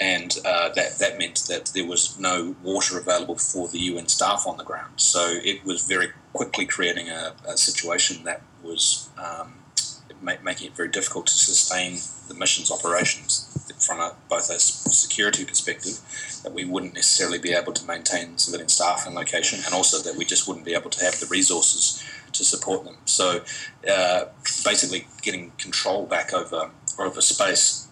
and 0.00 0.38
uh, 0.44 0.70
that 0.70 0.98
that 0.98 1.18
meant 1.18 1.44
that 1.48 1.66
there 1.74 1.86
was 1.86 2.18
no 2.18 2.56
water 2.62 2.98
available 2.98 3.36
for 3.36 3.68
the 3.68 3.78
UN 3.80 4.08
staff 4.08 4.46
on 4.46 4.56
the 4.56 4.64
ground. 4.64 4.94
So 4.96 5.38
it 5.44 5.64
was 5.64 5.84
very 5.84 6.08
quickly 6.32 6.66
creating 6.66 7.08
a, 7.08 7.34
a 7.46 7.56
situation 7.56 8.24
that 8.24 8.42
was 8.62 9.10
um, 9.18 9.54
making 10.22 10.68
it 10.68 10.76
very 10.76 10.88
difficult 10.88 11.26
to 11.26 11.34
sustain 11.34 11.98
the 12.28 12.34
mission's 12.34 12.70
operations 12.70 13.48
from 13.78 14.00
a, 14.00 14.14
both 14.28 14.48
a 14.50 14.58
security 14.58 15.44
perspective, 15.44 15.98
that 16.44 16.52
we 16.52 16.64
wouldn't 16.64 16.94
necessarily 16.94 17.38
be 17.38 17.52
able 17.52 17.72
to 17.72 17.84
maintain 17.86 18.38
civilian 18.38 18.68
staff 18.68 19.06
in 19.06 19.14
location, 19.14 19.60
and 19.64 19.74
also 19.74 19.98
that 19.98 20.16
we 20.16 20.24
just 20.24 20.46
wouldn't 20.46 20.64
be 20.64 20.74
able 20.74 20.90
to 20.90 21.04
have 21.04 21.18
the 21.18 21.26
resources 21.26 22.02
to 22.32 22.44
support 22.44 22.84
them. 22.84 22.96
So 23.04 23.42
uh, 23.88 24.24
basically, 24.64 25.06
getting 25.20 25.50
control 25.58 26.06
back 26.06 26.32
over 26.32 26.70
over 26.98 27.20
space 27.20 27.88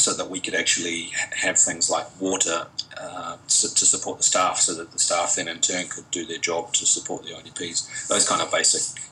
so 0.00 0.12
that 0.14 0.30
we 0.30 0.40
could 0.40 0.54
actually 0.54 1.10
have 1.36 1.58
things 1.58 1.90
like 1.90 2.06
water 2.20 2.66
uh, 3.00 3.36
to 3.48 3.86
support 3.86 4.18
the 4.18 4.24
staff, 4.24 4.58
so 4.58 4.74
that 4.74 4.92
the 4.92 4.98
staff 4.98 5.36
then 5.36 5.48
in 5.48 5.60
turn 5.60 5.86
could 5.88 6.10
do 6.10 6.24
their 6.24 6.38
job 6.38 6.72
to 6.74 6.86
support 6.86 7.24
the 7.24 7.30
IDPs. 7.30 8.08
Those 8.08 8.28
kind 8.28 8.42
of 8.42 8.50
basic 8.50 9.02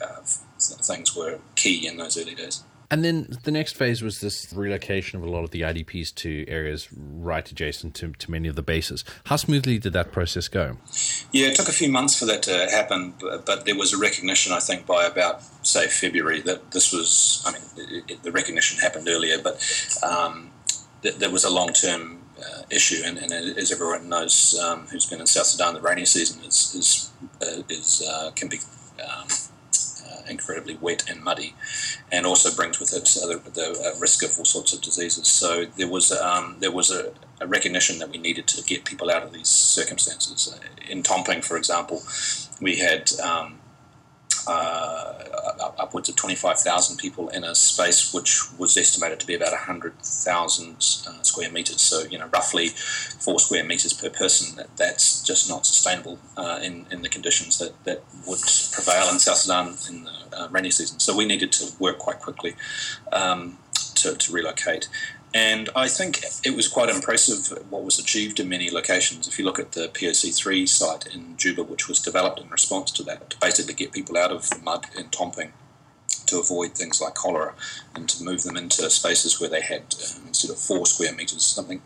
uh, 0.00 0.20
things 0.58 1.14
were 1.14 1.38
key 1.54 1.86
in 1.86 1.96
those 1.96 2.16
early 2.18 2.34
days. 2.34 2.62
And 2.90 3.04
then 3.04 3.36
the 3.42 3.50
next 3.50 3.76
phase 3.76 4.02
was 4.02 4.20
this 4.20 4.52
relocation 4.52 5.18
of 5.18 5.26
a 5.26 5.30
lot 5.30 5.44
of 5.44 5.50
the 5.50 5.62
IDPs 5.62 6.14
to 6.16 6.44
areas 6.48 6.88
right 6.92 7.48
adjacent 7.50 7.94
to, 7.96 8.12
to 8.12 8.30
many 8.30 8.48
of 8.48 8.56
the 8.56 8.62
bases. 8.62 9.04
How 9.24 9.36
smoothly 9.36 9.78
did 9.78 9.92
that 9.94 10.12
process 10.12 10.48
go? 10.48 10.76
Yeah, 11.32 11.48
it 11.48 11.56
took 11.56 11.68
a 11.68 11.72
few 11.72 11.90
months 11.90 12.18
for 12.18 12.26
that 12.26 12.42
to 12.44 12.68
happen, 12.70 13.14
but, 13.20 13.44
but 13.44 13.64
there 13.64 13.76
was 13.76 13.92
a 13.92 13.98
recognition, 13.98 14.52
I 14.52 14.60
think, 14.60 14.86
by 14.86 15.04
about, 15.04 15.42
say, 15.66 15.88
February 15.88 16.40
that 16.42 16.70
this 16.70 16.92
was, 16.92 17.42
I 17.46 17.52
mean, 17.52 18.02
it, 18.08 18.22
the 18.22 18.32
recognition 18.32 18.78
happened 18.78 19.08
earlier, 19.08 19.38
but 19.42 19.56
um, 20.02 20.52
th- 21.02 21.16
there 21.16 21.30
was 21.30 21.44
a 21.44 21.50
long 21.50 21.72
term 21.72 22.22
uh, 22.38 22.62
issue, 22.70 23.02
and, 23.04 23.18
and, 23.18 23.32
as 23.32 23.72
everyone 23.72 24.08
knows 24.08 24.58
um, 24.62 24.86
who's 24.88 25.06
been 25.06 25.20
in 25.20 25.26
South 25.26 25.46
Sudan, 25.46 25.74
the 25.74 25.80
rainy 25.80 26.04
season 26.04 26.44
is, 26.44 26.74
is, 26.74 27.10
uh, 27.42 27.62
is 27.68 28.06
uh, 28.08 28.30
can 28.32 28.48
be. 28.48 28.58
Um, 29.02 29.26
incredibly 30.28 30.76
wet 30.76 31.08
and 31.08 31.22
muddy, 31.22 31.54
and 32.10 32.26
also 32.26 32.54
brings 32.54 32.78
with 32.80 32.92
it 32.92 33.04
the, 33.04 33.40
the 33.50 33.92
uh, 33.94 33.98
risk 33.98 34.22
of 34.22 34.38
all 34.38 34.44
sorts 34.44 34.72
of 34.72 34.80
diseases. 34.80 35.28
So 35.28 35.66
there 35.76 35.88
was 35.88 36.12
um, 36.12 36.56
there 36.60 36.72
was 36.72 36.90
a, 36.90 37.12
a, 37.40 37.46
recognition 37.46 37.98
that 37.98 38.10
we 38.10 38.18
needed 38.18 38.46
to 38.48 38.62
get 38.62 38.84
people 38.84 39.10
out 39.10 39.22
of 39.22 39.32
these 39.32 39.48
circumstances. 39.48 40.58
In 40.88 41.02
Tomping, 41.02 41.42
for 41.42 41.56
example, 41.56 42.02
we 42.60 42.78
had 42.78 43.10
um, 43.20 43.58
uh, 44.46 45.14
upwards 45.78 46.08
of 46.08 46.16
25,000 46.16 46.96
people 46.96 47.28
in 47.28 47.44
a 47.44 47.54
space 47.54 48.12
which 48.12 48.40
was 48.58 48.76
estimated 48.76 49.20
to 49.20 49.26
be 49.26 49.34
about 49.34 49.52
100,000 49.52 50.72
uh, 50.74 50.76
square 51.22 51.50
meters. 51.50 51.80
So, 51.80 52.04
you 52.04 52.18
know, 52.18 52.28
roughly 52.32 52.68
four 52.68 53.38
square 53.38 53.64
meters 53.64 53.92
per 53.92 54.10
person. 54.10 54.56
That, 54.56 54.76
that's 54.76 55.22
just 55.22 55.48
not 55.48 55.66
sustainable 55.66 56.18
uh, 56.36 56.60
in, 56.62 56.86
in 56.90 57.02
the 57.02 57.08
conditions 57.08 57.58
that, 57.58 57.72
that 57.84 58.02
would 58.26 58.40
prevail 58.72 59.08
in 59.10 59.18
South 59.18 59.38
Sudan 59.38 59.74
in 59.88 60.04
the 60.04 60.36
uh, 60.36 60.48
rainy 60.50 60.70
season. 60.70 61.00
So, 61.00 61.16
we 61.16 61.24
needed 61.24 61.52
to 61.52 61.72
work 61.78 61.98
quite 61.98 62.20
quickly 62.20 62.54
um, 63.12 63.58
to, 63.96 64.14
to 64.14 64.32
relocate. 64.32 64.88
And 65.36 65.68
I 65.76 65.86
think 65.86 66.24
it 66.46 66.56
was 66.56 66.66
quite 66.66 66.88
impressive 66.88 67.58
what 67.68 67.84
was 67.84 67.98
achieved 67.98 68.40
in 68.40 68.48
many 68.48 68.70
locations. 68.70 69.28
If 69.28 69.38
you 69.38 69.44
look 69.44 69.58
at 69.58 69.72
the 69.72 69.88
POC3 69.88 70.66
site 70.66 71.06
in 71.14 71.36
Juba, 71.36 71.62
which 71.62 71.88
was 71.90 72.00
developed 72.00 72.40
in 72.40 72.48
response 72.48 72.90
to 72.92 73.02
that, 73.02 73.28
to 73.28 73.36
basically 73.38 73.74
get 73.74 73.92
people 73.92 74.16
out 74.16 74.32
of 74.32 74.48
the 74.48 74.58
mud 74.60 74.86
and 74.96 75.12
Tomping 75.12 75.52
to 76.24 76.40
avoid 76.40 76.72
things 76.72 77.02
like 77.02 77.14
cholera 77.16 77.52
and 77.94 78.08
to 78.08 78.24
move 78.24 78.44
them 78.44 78.56
into 78.56 78.88
spaces 78.88 79.38
where 79.38 79.50
they 79.50 79.60
had, 79.60 79.82
uh, 80.00 80.26
instead 80.26 80.50
of 80.50 80.58
four 80.58 80.86
square 80.86 81.12
metres, 81.12 81.44
something 81.44 81.82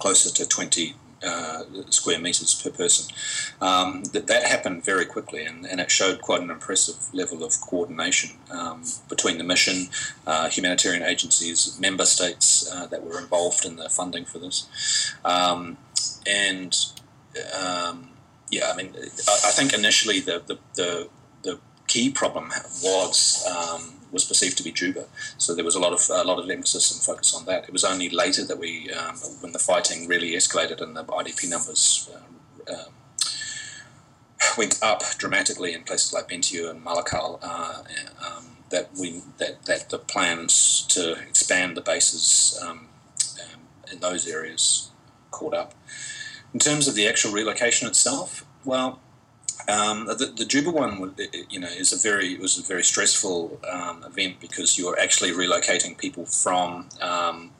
closer 0.00 0.34
to 0.34 0.44
20 0.44 0.96
uh, 1.26 1.64
square 1.90 2.18
meters 2.18 2.54
per 2.54 2.70
person. 2.70 3.14
Um, 3.60 4.04
that, 4.12 4.26
that 4.26 4.44
happened 4.44 4.84
very 4.84 5.04
quickly, 5.04 5.44
and, 5.44 5.66
and 5.66 5.80
it 5.80 5.90
showed 5.90 6.20
quite 6.20 6.40
an 6.40 6.50
impressive 6.50 7.12
level 7.12 7.42
of 7.44 7.60
coordination 7.60 8.36
um, 8.50 8.84
between 9.08 9.38
the 9.38 9.44
mission, 9.44 9.88
uh, 10.26 10.48
humanitarian 10.48 11.02
agencies, 11.02 11.78
member 11.80 12.04
states 12.04 12.70
uh, 12.72 12.86
that 12.86 13.04
were 13.04 13.18
involved 13.18 13.64
in 13.64 13.76
the 13.76 13.88
funding 13.88 14.24
for 14.24 14.38
this, 14.38 15.14
um, 15.24 15.76
and 16.26 16.76
um, 17.60 18.08
yeah, 18.50 18.70
I 18.72 18.76
mean, 18.76 18.94
I, 18.96 19.48
I, 19.48 19.50
think 19.50 19.74
initially 19.74 20.20
the, 20.20 20.42
the, 20.46 20.58
the, 20.74 21.08
the 21.42 21.58
key 21.86 22.10
problem 22.10 22.50
was 22.82 23.46
um, 23.46 23.95
was 24.10 24.24
perceived 24.24 24.56
to 24.58 24.62
be 24.62 24.72
Juba. 24.72 25.06
So 25.38 25.54
there 25.54 25.64
was 25.64 25.74
a 25.74 25.80
lot 25.80 25.92
of 25.92 26.08
a 26.10 26.24
lot 26.24 26.38
of 26.38 26.48
emphasis 26.48 26.92
and 26.92 27.02
focus 27.02 27.34
on 27.34 27.44
that. 27.46 27.64
It 27.64 27.72
was 27.72 27.84
only 27.84 28.08
later 28.08 28.44
that 28.44 28.58
we, 28.58 28.90
um, 28.92 29.16
when 29.40 29.52
the 29.52 29.58
fighting 29.58 30.08
really 30.08 30.32
escalated 30.32 30.80
and 30.80 30.96
the 30.96 31.04
IDP 31.04 31.48
numbers 31.48 32.08
uh, 32.70 32.90
went 34.56 34.82
up 34.82 35.02
dramatically 35.18 35.74
in 35.74 35.82
places 35.82 36.12
like 36.12 36.28
Bentiu 36.28 36.70
and 36.70 36.84
Malakal, 36.84 37.38
uh, 37.42 37.82
um, 38.24 38.56
that 38.70 38.90
we 38.98 39.22
that, 39.38 39.64
that 39.66 39.90
the 39.90 39.98
plans 39.98 40.86
to 40.88 41.12
expand 41.12 41.76
the 41.76 41.80
bases 41.80 42.58
um, 42.62 42.88
um, 43.42 43.60
in 43.92 44.00
those 44.00 44.26
areas 44.26 44.90
caught 45.30 45.54
up. 45.54 45.74
In 46.52 46.60
terms 46.60 46.88
of 46.88 46.94
the 46.94 47.06
actual 47.06 47.32
relocation 47.32 47.86
itself, 47.86 48.44
well, 48.64 49.00
um, 49.68 50.06
the, 50.06 50.32
the 50.36 50.44
Juba 50.44 50.70
one, 50.70 51.14
you 51.50 51.58
know, 51.58 51.68
is 51.68 51.92
a 51.92 51.96
very 51.96 52.34
it 52.34 52.40
was 52.40 52.58
a 52.58 52.62
very 52.62 52.84
stressful 52.84 53.60
um, 53.70 54.04
event 54.04 54.40
because 54.40 54.78
you're 54.78 54.98
actually 54.98 55.30
relocating 55.32 55.98
people 55.98 56.24
from 56.24 56.88
um, 57.00 57.50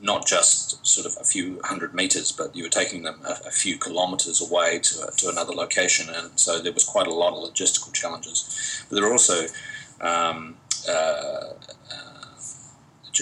not 0.00 0.26
just 0.26 0.84
sort 0.86 1.06
of 1.06 1.16
a 1.20 1.24
few 1.24 1.60
hundred 1.64 1.94
meters, 1.94 2.32
but 2.32 2.54
you 2.54 2.64
were 2.64 2.68
taking 2.68 3.02
them 3.02 3.20
a, 3.24 3.48
a 3.48 3.50
few 3.50 3.78
kilometers 3.78 4.40
away 4.40 4.78
to, 4.80 5.10
to 5.16 5.28
another 5.28 5.52
location, 5.52 6.12
and 6.12 6.38
so 6.38 6.58
there 6.58 6.72
was 6.72 6.84
quite 6.84 7.06
a 7.06 7.14
lot 7.14 7.32
of 7.32 7.52
logistical 7.52 7.92
challenges. 7.92 8.84
But 8.88 8.96
there 8.96 9.04
were 9.04 9.12
also 9.12 9.46
um, 10.00 10.56
uh, 10.88 10.92
uh, 10.92 12.32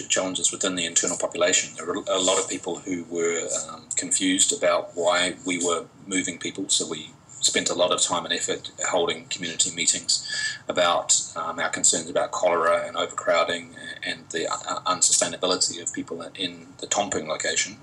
challenges 0.09 0.51
within 0.51 0.75
the 0.75 0.85
internal 0.85 1.17
population. 1.17 1.73
There 1.77 1.85
were 1.85 2.03
a 2.07 2.19
lot 2.19 2.37
of 2.37 2.49
people 2.49 2.79
who 2.79 3.05
were 3.09 3.47
um, 3.69 3.85
confused 3.95 4.51
about 4.51 4.91
why 4.93 5.35
we 5.45 5.63
were 5.65 5.85
moving 6.05 6.37
people, 6.37 6.67
so 6.69 6.87
we 6.89 7.11
spent 7.45 7.69
a 7.69 7.75
lot 7.75 7.91
of 7.91 8.01
time 8.01 8.25
and 8.25 8.33
effort 8.33 8.71
holding 8.89 9.25
community 9.25 9.73
meetings 9.73 10.57
about 10.67 11.21
um, 11.35 11.59
our 11.59 11.69
concerns 11.69 12.09
about 12.09 12.31
cholera 12.31 12.87
and 12.87 12.97
overcrowding 12.97 13.75
and 14.03 14.27
the 14.31 14.47
uh, 14.51 14.81
unsustainability 14.85 15.81
of 15.81 15.93
people 15.93 16.21
in 16.35 16.67
the 16.79 16.87
Tomping 16.87 17.27
location. 17.27 17.77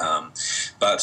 Um, 0.00 0.32
but 0.80 1.02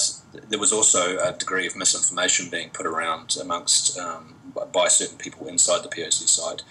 there 0.49 0.59
was 0.59 0.73
also 0.73 1.17
a 1.17 1.33
degree 1.33 1.67
of 1.67 1.75
misinformation 1.75 2.49
being 2.49 2.69
put 2.69 2.85
around 2.85 3.37
amongst 3.39 3.97
um, 3.97 4.35
by 4.73 4.87
certain 4.87 5.17
people 5.17 5.47
inside 5.47 5.83
the 5.83 5.89
POC 5.89 6.27
site 6.27 6.63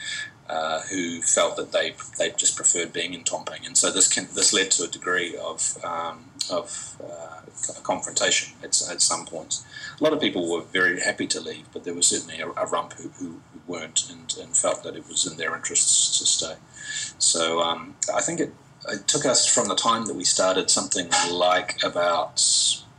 uh, 0.49 0.81
who 0.83 1.23
felt 1.23 1.57
that 1.57 1.73
they 1.73 1.95
they 2.19 2.31
just 2.31 2.57
preferred 2.57 2.93
being 2.93 3.15
in 3.15 3.25
Tomping, 3.25 3.65
and 3.65 3.77
so 3.77 3.91
this 3.91 4.13
can, 4.13 4.29
this 4.35 4.53
led 4.53 4.71
to 4.73 4.85
a 4.85 4.89
degree 4.89 5.37
of 5.37 5.83
um, 5.85 6.27
of 6.51 6.97
uh, 7.03 7.41
confrontation 7.83 8.55
at, 8.63 8.81
at 8.91 9.01
some 9.01 9.25
points. 9.27 9.65
A 9.99 10.05
lot 10.05 10.13
of 10.13 10.21
people 10.21 10.51
were 10.51 10.63
very 10.63 11.01
happy 11.01 11.27
to 11.29 11.41
leave, 11.41 11.67
but 11.73 11.85
there 11.85 11.95
was 11.95 12.09
certainly 12.09 12.41
a, 12.41 12.49
a 12.49 12.67
rump 12.67 12.95
who, 12.95 13.09
who, 13.11 13.41
weren't 13.67 14.11
and, 14.11 14.37
and, 14.43 14.55
felt 14.55 14.83
that 14.83 14.95
it 14.95 15.09
was 15.09 15.27
in 15.27 15.39
their 15.39 15.57
interests 15.57 16.19
to 16.19 16.27
stay. 16.27 16.55
So 17.17 17.63
um, 17.63 17.97
I 18.15 18.21
think 18.21 18.39
it, 18.39 18.53
it 18.91 19.09
took 19.09 19.25
us 19.25 19.47
from 19.47 19.69
the 19.69 19.75
time 19.75 20.05
that 20.05 20.15
we 20.15 20.25
started 20.25 20.69
something 20.69 21.09
like 21.31 21.83
about 21.83 22.39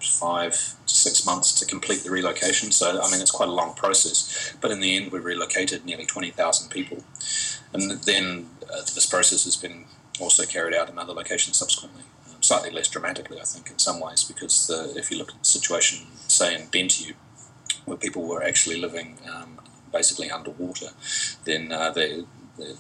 five 0.08 0.54
to 0.86 0.94
six 0.94 1.26
months 1.26 1.52
to 1.60 1.66
complete 1.66 2.04
the 2.04 2.12
relocation. 2.12 2.72
So, 2.72 3.02
I 3.02 3.12
mean, 3.12 3.22
it's 3.22 3.32
quite 3.32 3.50
a 3.50 3.54
long 3.54 3.74
process. 3.74 4.54
But 4.62 4.72
in 4.72 4.80
the 4.80 4.96
end, 4.96 5.12
we 5.12 5.20
relocated 5.20 5.86
nearly 5.86 6.06
20,000 6.06 6.70
people. 6.70 7.04
And 7.74 7.92
then 8.04 8.50
uh, 8.64 8.82
this 8.82 9.06
process 9.06 9.46
has 9.46 9.56
been 9.56 9.86
also 10.20 10.46
carried 10.46 10.76
out 10.76 10.90
in 10.90 10.98
other 10.98 11.14
locations 11.14 11.58
subsequently 11.58 12.04
slightly 12.46 12.70
less 12.70 12.88
dramatically, 12.88 13.40
I 13.40 13.44
think, 13.44 13.72
in 13.72 13.80
some 13.80 14.00
ways, 14.00 14.24
because 14.24 14.68
the, 14.68 14.94
if 14.96 15.12
you 15.12 15.18
look 15.18 15.32
at 15.32 15.40
the 15.40 15.46
situation, 15.46 16.06
say, 16.28 16.56
in 16.56 16.68
Bentiu, 16.68 17.14
where 17.86 17.98
people 17.98 18.28
were 18.28 18.44
actually 18.44 18.80
living 18.80 19.18
um, 19.32 19.60
basically 19.92 20.32
underwater, 20.32 20.90
then 21.44 21.72
uh, 21.72 21.92
they, 21.92 22.24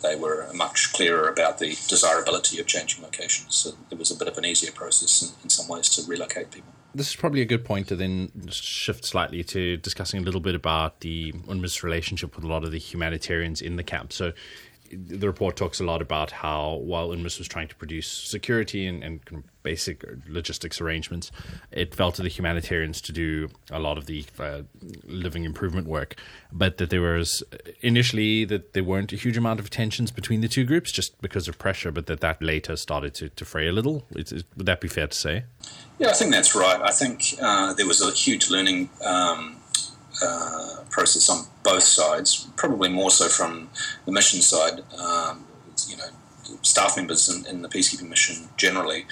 they 0.02 0.16
were 0.16 0.48
much 0.54 0.94
clearer 0.94 1.28
about 1.28 1.60
the 1.60 1.70
desirability 1.88 2.60
of 2.60 2.68
changing 2.68 3.04
locations. 3.04 3.56
So 3.56 3.72
it 3.92 3.98
was 3.98 4.12
a 4.12 4.16
bit 4.16 4.28
of 4.28 4.38
an 4.38 4.46
easier 4.46 4.72
process 4.72 5.22
in, 5.22 5.30
in 5.44 5.50
some 5.50 5.68
ways 5.68 5.90
to 5.90 6.10
relocate 6.10 6.52
people 6.52 6.74
this 6.96 7.10
is 7.10 7.16
probably 7.16 7.42
a 7.42 7.46
good 7.46 7.66
point 7.66 7.88
to 7.90 7.96
then 7.96 8.32
shift 8.50 9.06
slightly 9.06 9.44
to 9.44 9.78
discussing 9.78 10.22
a 10.22 10.24
little 10.24 10.42
bit 10.42 10.56
about 10.56 11.02
the 11.02 11.34
UNMISS 11.48 11.84
relationship 11.84 12.36
with 12.36 12.46
a 12.46 12.48
lot 12.48 12.64
of 12.64 12.72
the 12.72 12.80
humanitarians 12.80 13.62
in 13.62 13.76
the 13.76 13.84
camp. 13.84 14.14
So, 14.14 14.32
the 14.92 15.28
report 15.28 15.56
talks 15.56 15.80
a 15.80 15.84
lot 15.84 16.02
about 16.02 16.32
how 16.32 16.76
while 16.76 17.10
UNMISS 17.10 17.38
was 17.40 17.48
trying 17.48 17.68
to 17.68 17.76
produce 17.76 18.08
security 18.08 18.86
and, 18.88 19.04
and 19.04 19.44
basic 19.64 20.06
logistics 20.28 20.80
arrangements, 20.80 21.32
it 21.72 21.96
fell 21.96 22.12
to 22.12 22.22
the 22.22 22.30
humanitarians 22.30 23.02
to 23.02 23.12
do 23.12 23.50
a 23.72 23.80
lot 23.80 23.98
of 23.98 24.06
the 24.06 24.24
uh, 24.40 24.62
living 25.04 25.44
improvement 25.44 25.88
work. 25.88 26.16
But 26.52 26.78
that 26.78 26.90
there 26.90 27.02
was 27.02 27.44
initially 27.82 28.46
that 28.46 28.74
there 28.74 28.84
weren't 28.84 29.12
a 29.12 29.16
huge 29.16 29.38
amount 29.38 29.60
of 29.60 29.70
tensions 29.70 30.12
between 30.12 30.42
the 30.42 30.48
two 30.48 30.64
groups 30.64 30.92
just 30.92 31.20
because 31.22 31.48
of 31.48 31.58
pressure, 31.58 31.92
but 31.92 32.06
that 32.06 32.22
that 32.22 32.42
later 32.42 32.76
started 32.76 33.14
to, 33.16 33.30
to 33.30 33.46
fray 33.46 33.68
a 33.68 33.72
little. 33.72 34.06
It, 34.12 34.32
it, 34.32 34.44
would 34.56 34.68
that 34.68 34.82
be 34.82 34.88
fair 34.88 35.08
to 35.08 35.18
say? 35.18 35.46
Yeah, 35.98 36.10
I 36.10 36.14
think 36.14 36.32
that's 36.32 36.56
right. 36.56 36.80
I 36.82 36.92
think 36.92 37.36
uh, 37.42 37.74
there 37.74 37.88
was 37.88 38.02
a 38.02 38.12
huge 38.12 38.50
learning. 38.50 38.90
Um, 39.04 39.58
uh, 40.22 40.84
process 40.90 41.30
on 41.30 41.46
both 41.64 41.84
sides, 41.84 42.48
probably 42.56 42.90
more 42.90 43.12
so 43.12 43.28
from 43.28 43.70
the 44.06 44.12
mission 44.12 44.42
side. 44.42 44.82
Um, 44.98 45.46
you 45.88 45.98
know, 45.98 46.06
staff 46.62 46.96
members 46.96 47.28
in, 47.30 47.46
in, 47.48 47.62
the 47.62 47.68
peacekeeping 47.68 48.10
mission 48.10 48.48
generally, 48.56 49.06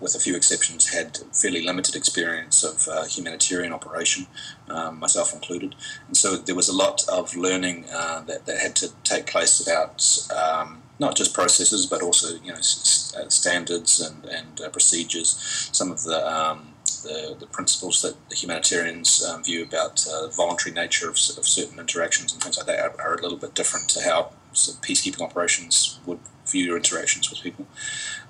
with 0.00 0.14
a 0.14 0.18
few 0.18 0.36
exceptions, 0.36 0.92
had 0.92 1.18
fairly 1.32 1.64
limited 1.64 1.96
experience 1.96 2.62
of 2.62 2.88
uh, 2.88 3.04
humanitarian 3.04 3.72
operation, 3.72 4.26
um, 4.68 4.98
myself 4.98 5.32
included. 5.32 5.74
And 6.08 6.16
so 6.16 6.36
there 6.36 6.54
was 6.54 6.68
a 6.68 6.76
lot 6.76 7.08
of 7.08 7.36
learning 7.36 7.86
uh, 7.92 8.22
that, 8.22 8.46
that 8.46 8.58
had 8.58 8.76
to 8.76 8.90
take 9.04 9.26
place 9.26 9.60
about 9.60 10.04
um, 10.36 10.82
not 10.98 11.16
just 11.16 11.32
processes, 11.32 11.86
but 11.86 12.02
also 12.02 12.34
you 12.44 12.52
know 12.52 12.58
s- 12.58 13.14
uh, 13.16 13.28
standards 13.28 14.00
and, 14.00 14.24
and 14.26 14.60
uh, 14.60 14.68
procedures. 14.68 15.68
Some 15.72 15.90
of 15.90 16.02
the 16.02 16.26
um, 16.30 16.74
the, 17.02 17.36
the, 17.38 17.46
principles 17.46 18.02
that 18.02 18.14
the 18.28 18.36
humanitarians 18.36 19.24
um, 19.24 19.42
view 19.42 19.62
about 19.62 20.06
uh, 20.06 20.26
the 20.26 20.32
voluntary 20.32 20.74
nature 20.74 21.08
of, 21.08 21.14
of, 21.14 21.46
certain 21.46 21.78
interactions 21.78 22.32
and 22.32 22.42
things 22.42 22.56
like 22.56 22.66
that 22.66 22.80
are, 22.80 23.00
are, 23.00 23.14
a 23.14 23.22
little 23.22 23.38
bit 23.38 23.54
different 23.54 23.88
to 23.88 24.02
how 24.02 24.30
peacekeeping 24.52 25.20
operations 25.20 25.98
would 26.06 26.18
view 26.46 26.64
your 26.64 26.76
interactions 26.76 27.30
with 27.30 27.40
people. 27.40 27.66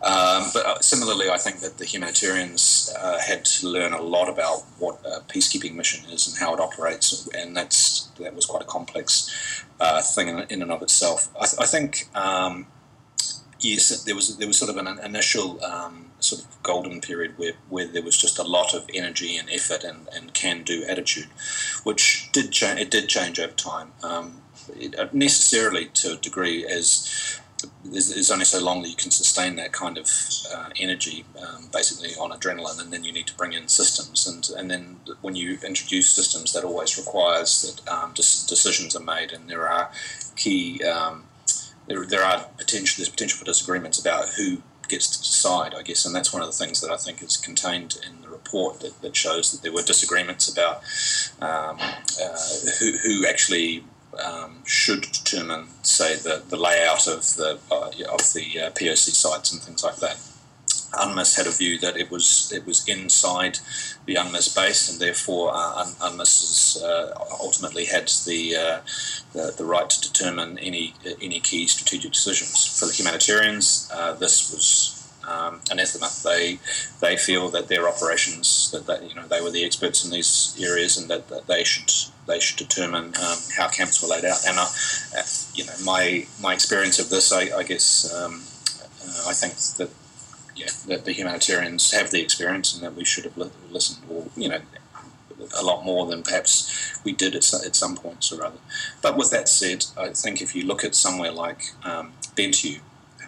Um, 0.03 0.51
but 0.55 0.67
uh, 0.67 0.81
similarly, 0.81 1.29
I 1.31 1.39
think 1.39 1.61
that 1.61 1.79
the 1.79 1.85
humanitarians 1.85 2.93
uh, 2.99 3.19
had 3.19 3.45
to 3.45 3.69
learn 3.69 3.93
a 3.93 4.03
lot 4.03 4.29
about 4.29 4.61
what 4.79 5.01
a 5.05 5.21
peacekeeping 5.21 5.75
mission 5.75 6.09
is 6.11 6.29
and 6.29 6.39
how 6.39 6.55
it 6.55 6.61
operates, 6.61 7.29
and 7.35 7.57
that's 7.57 8.09
that 8.19 8.35
was 8.35 8.47
quite 8.47 8.63
a 8.63 8.67
complex 8.67 9.65
uh, 9.79 10.01
thing 10.03 10.29
in, 10.29 10.39
in, 10.49 10.63
and 10.63 10.73
of 10.73 10.83
itself. 10.83 11.29
I, 11.39 11.47
th- 11.47 11.61
I 11.61 11.67
think. 11.67 12.09
Um, 12.15 12.67
yes, 13.61 14.05
there 14.05 14.15
was 14.15 14.37
there 14.39 14.47
was 14.47 14.59
sort 14.59 14.71
of 14.71 14.77
an 14.77 14.99
initial 15.05 15.63
um, 15.65 16.10
sort 16.21 16.43
of 16.43 16.63
golden 16.63 17.01
period 17.01 17.39
where, 17.39 17.53
where 17.69 17.87
there 17.87 18.03
was 18.03 18.17
just 18.17 18.39
a 18.39 18.43
lot 18.43 18.75
of 18.75 18.89
energy 18.95 19.37
and 19.37 19.49
effort 19.51 19.85
and, 19.85 20.09
and 20.15 20.35
can 20.35 20.63
do 20.63 20.85
attitude, 20.85 21.29
which 21.85 22.31
did 22.33 22.53
change. 22.53 22.81
It 22.81 22.91
did 22.91 23.09
change 23.09 23.39
over 23.41 23.53
time. 23.53 23.93
Um, 24.03 24.43
it, 24.77 24.99
uh, 24.99 25.09
necessarily 25.13 25.87
to 25.87 26.15
a 26.15 26.17
degree, 26.17 26.67
as 26.67 27.41
there's, 27.85 28.31
only 28.31 28.45
so 28.45 28.63
long 28.63 28.83
that 28.83 28.89
you 28.89 28.97
can 28.97 29.11
sustain 29.11 29.57
that 29.57 29.73
kind 29.73 29.99
of 29.99 30.09
uh, 30.55 30.71
energy, 30.79 31.25
um, 31.41 31.69
basically 31.73 32.11
on 32.15 32.31
adrenaline, 32.31 32.81
and 32.81 32.93
then 32.93 33.05
you 33.05 33.13
need 33.13 33.27
to 33.27 33.37
bring 33.37 33.53
in 33.53 33.69
systems. 33.69 34.27
And, 34.27 34.49
and 34.59 34.71
then 34.71 35.01
when 35.21 35.35
you 35.35 35.59
introduce 35.67 36.11
systems, 36.11 36.53
that 36.53 36.65
always 36.65 36.97
requires 36.97 37.63
that 37.63 37.93
um, 37.93 38.13
decisions 38.15 38.97
are 38.97 39.03
made, 39.03 39.33
and 39.33 39.49
there 39.49 39.69
are 39.69 39.91
key 40.37 40.83
um, 40.85 41.25
there, 41.91 42.07
there 42.07 42.25
are 42.25 42.47
potential 42.57 42.95
there's 42.99 43.09
potential 43.09 43.39
for 43.39 43.45
disagreements 43.45 43.99
about 43.99 44.29
who 44.31 44.63
gets 44.91 45.07
to 45.17 45.19
decide, 45.19 45.75
I 45.75 45.83
guess, 45.83 46.05
and 46.05 46.15
that's 46.15 46.33
one 46.33 46.43
of 46.43 46.49
the 46.49 46.53
things 46.53 46.81
that 46.81 46.91
I 46.91 46.97
think 46.97 47.23
is 47.23 47.37
contained 47.37 47.99
in 48.07 48.23
the 48.23 48.29
report 48.29 48.81
that, 48.81 49.01
that 49.03 49.17
shows 49.17 49.53
that 49.53 49.63
there 49.63 49.73
were 49.73 49.83
disagreements 49.83 50.49
about 50.53 50.83
um, 51.41 51.79
uh, 51.81 52.37
who, 52.79 52.93
who 52.99 53.27
actually 53.27 53.85
um, 54.23 54.59
should 54.65 55.03
determine, 55.03 55.69
say, 55.83 56.17
the, 56.17 56.43
the 56.49 56.57
layout 56.57 57.07
of 57.07 57.23
the 57.37 57.59
uh, 57.71 57.91
of 58.13 58.33
the 58.35 58.61
uh, 58.61 58.71
POC 58.71 59.11
sites 59.15 59.53
and 59.53 59.63
things 59.63 59.85
like 59.85 59.97
that. 59.97 60.19
UNMISS 60.99 61.37
had 61.37 61.47
a 61.47 61.51
view 61.51 61.79
that 61.79 61.97
it 61.97 62.11
was 62.11 62.53
it 62.55 62.67
was 62.67 62.87
inside 62.89 63.59
the 64.07 64.17
UNMISS 64.17 64.55
base, 64.55 64.91
and 64.91 65.01
therefore 65.01 65.53
uh, 65.55 65.85
UNMISS 66.01 66.83
uh, 66.83 67.15
ultimately 67.41 67.85
had 67.85 68.09
the, 68.27 68.57
uh, 68.57 68.81
the, 69.33 69.55
the 69.57 69.65
right 69.65 69.89
to 69.89 70.01
determine 70.01 70.59
any 70.59 70.95
any 71.23 71.41
key 71.41 71.67
strategic 71.67 72.13
decisions. 72.13 72.79
For 72.79 72.87
the 72.87 72.93
humanitarians, 72.93 73.91
uh, 73.95 74.15
this 74.15 74.53
was 74.53 74.97
um, 75.29 75.61
anathema. 75.71 76.09
They 76.25 76.59
they 77.01 77.17
feel 77.17 77.49
that 77.51 77.69
their 77.69 77.89
operations 77.89 78.71
that 78.73 78.87
they, 78.87 79.07
you 79.07 79.15
know 79.15 79.27
they 79.29 79.41
were 79.41 79.51
the 79.51 79.65
experts 79.65 80.05
in 80.05 80.11
these 80.11 80.57
areas, 80.61 80.97
and 80.97 81.09
that, 81.09 81.29
that 81.29 81.47
they 81.47 81.63
should 81.63 81.91
they 82.27 82.41
should 82.41 82.59
determine 82.59 83.15
um, 83.17 83.39
how 83.57 83.69
camps 83.69 84.03
were 84.03 84.09
laid 84.09 84.25
out. 84.25 84.45
And 84.47 84.59
uh, 84.59 84.67
you 85.55 85.67
know 85.67 85.75
my 85.85 86.27
my 86.41 86.53
experience 86.53 86.99
of 86.99 87.11
this, 87.11 87.33
I, 87.33 87.57
I 87.57 87.63
guess. 87.63 88.13
Um, 88.13 88.43
uh, 89.03 89.31
I 89.31 89.33
think 89.33 89.55
that 89.79 89.91
yeah, 90.57 90.69
that 90.87 91.05
the 91.05 91.13
humanitarians 91.13 91.93
have 91.93 92.11
the 92.11 92.21
experience 92.21 92.75
and 92.75 92.83
that 92.83 92.95
we 92.95 93.05
should 93.05 93.25
have 93.25 93.37
li- 93.37 93.51
listened, 93.71 94.03
or 94.11 94.27
you 94.37 94.49
know, 94.49 94.61
a 95.59 95.63
lot 95.65 95.85
more 95.85 96.07
than 96.07 96.23
perhaps 96.23 97.01
we 97.05 97.13
did 97.13 97.35
at, 97.35 97.53
at 97.67 97.77
some 97.77 97.97
points 97.97 98.33
or 98.33 98.45
other. 98.45 98.59
But 99.03 99.17
with 99.17 99.31
that 99.31 99.49
said, 99.49 99.87
I 99.97 100.11
think 100.11 100.43
if 100.43 100.55
you 100.55 100.65
look 100.65 100.85
at 100.85 100.95
somewhere 100.95 101.33
like 101.33 101.73
um, 101.85 102.13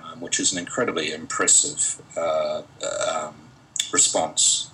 um, 0.03 0.21
which 0.21 0.41
is 0.41 0.53
an 0.53 0.59
incredibly 0.59 1.13
impressive 1.13 2.03
uh, 2.17 2.63
um, 3.11 3.35
response 3.93 4.71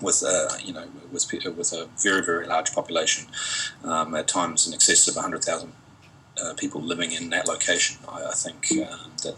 with 0.00 0.22
a, 0.22 0.58
you 0.64 0.72
know 0.72 0.86
with 1.12 1.30
with 1.56 1.72
a 1.72 1.88
very 1.98 2.24
very 2.24 2.46
large 2.46 2.72
population, 2.72 3.26
um, 3.84 4.14
at 4.14 4.28
times 4.28 4.66
in 4.66 4.74
excess 4.74 5.08
of 5.08 5.16
hundred 5.16 5.44
thousand 5.44 5.72
uh, 6.40 6.54
people 6.54 6.80
living 6.80 7.12
in 7.12 7.30
that 7.30 7.48
location. 7.48 7.98
I, 8.08 8.26
I 8.26 8.32
think 8.32 8.70
um, 8.88 9.10
that 9.22 9.36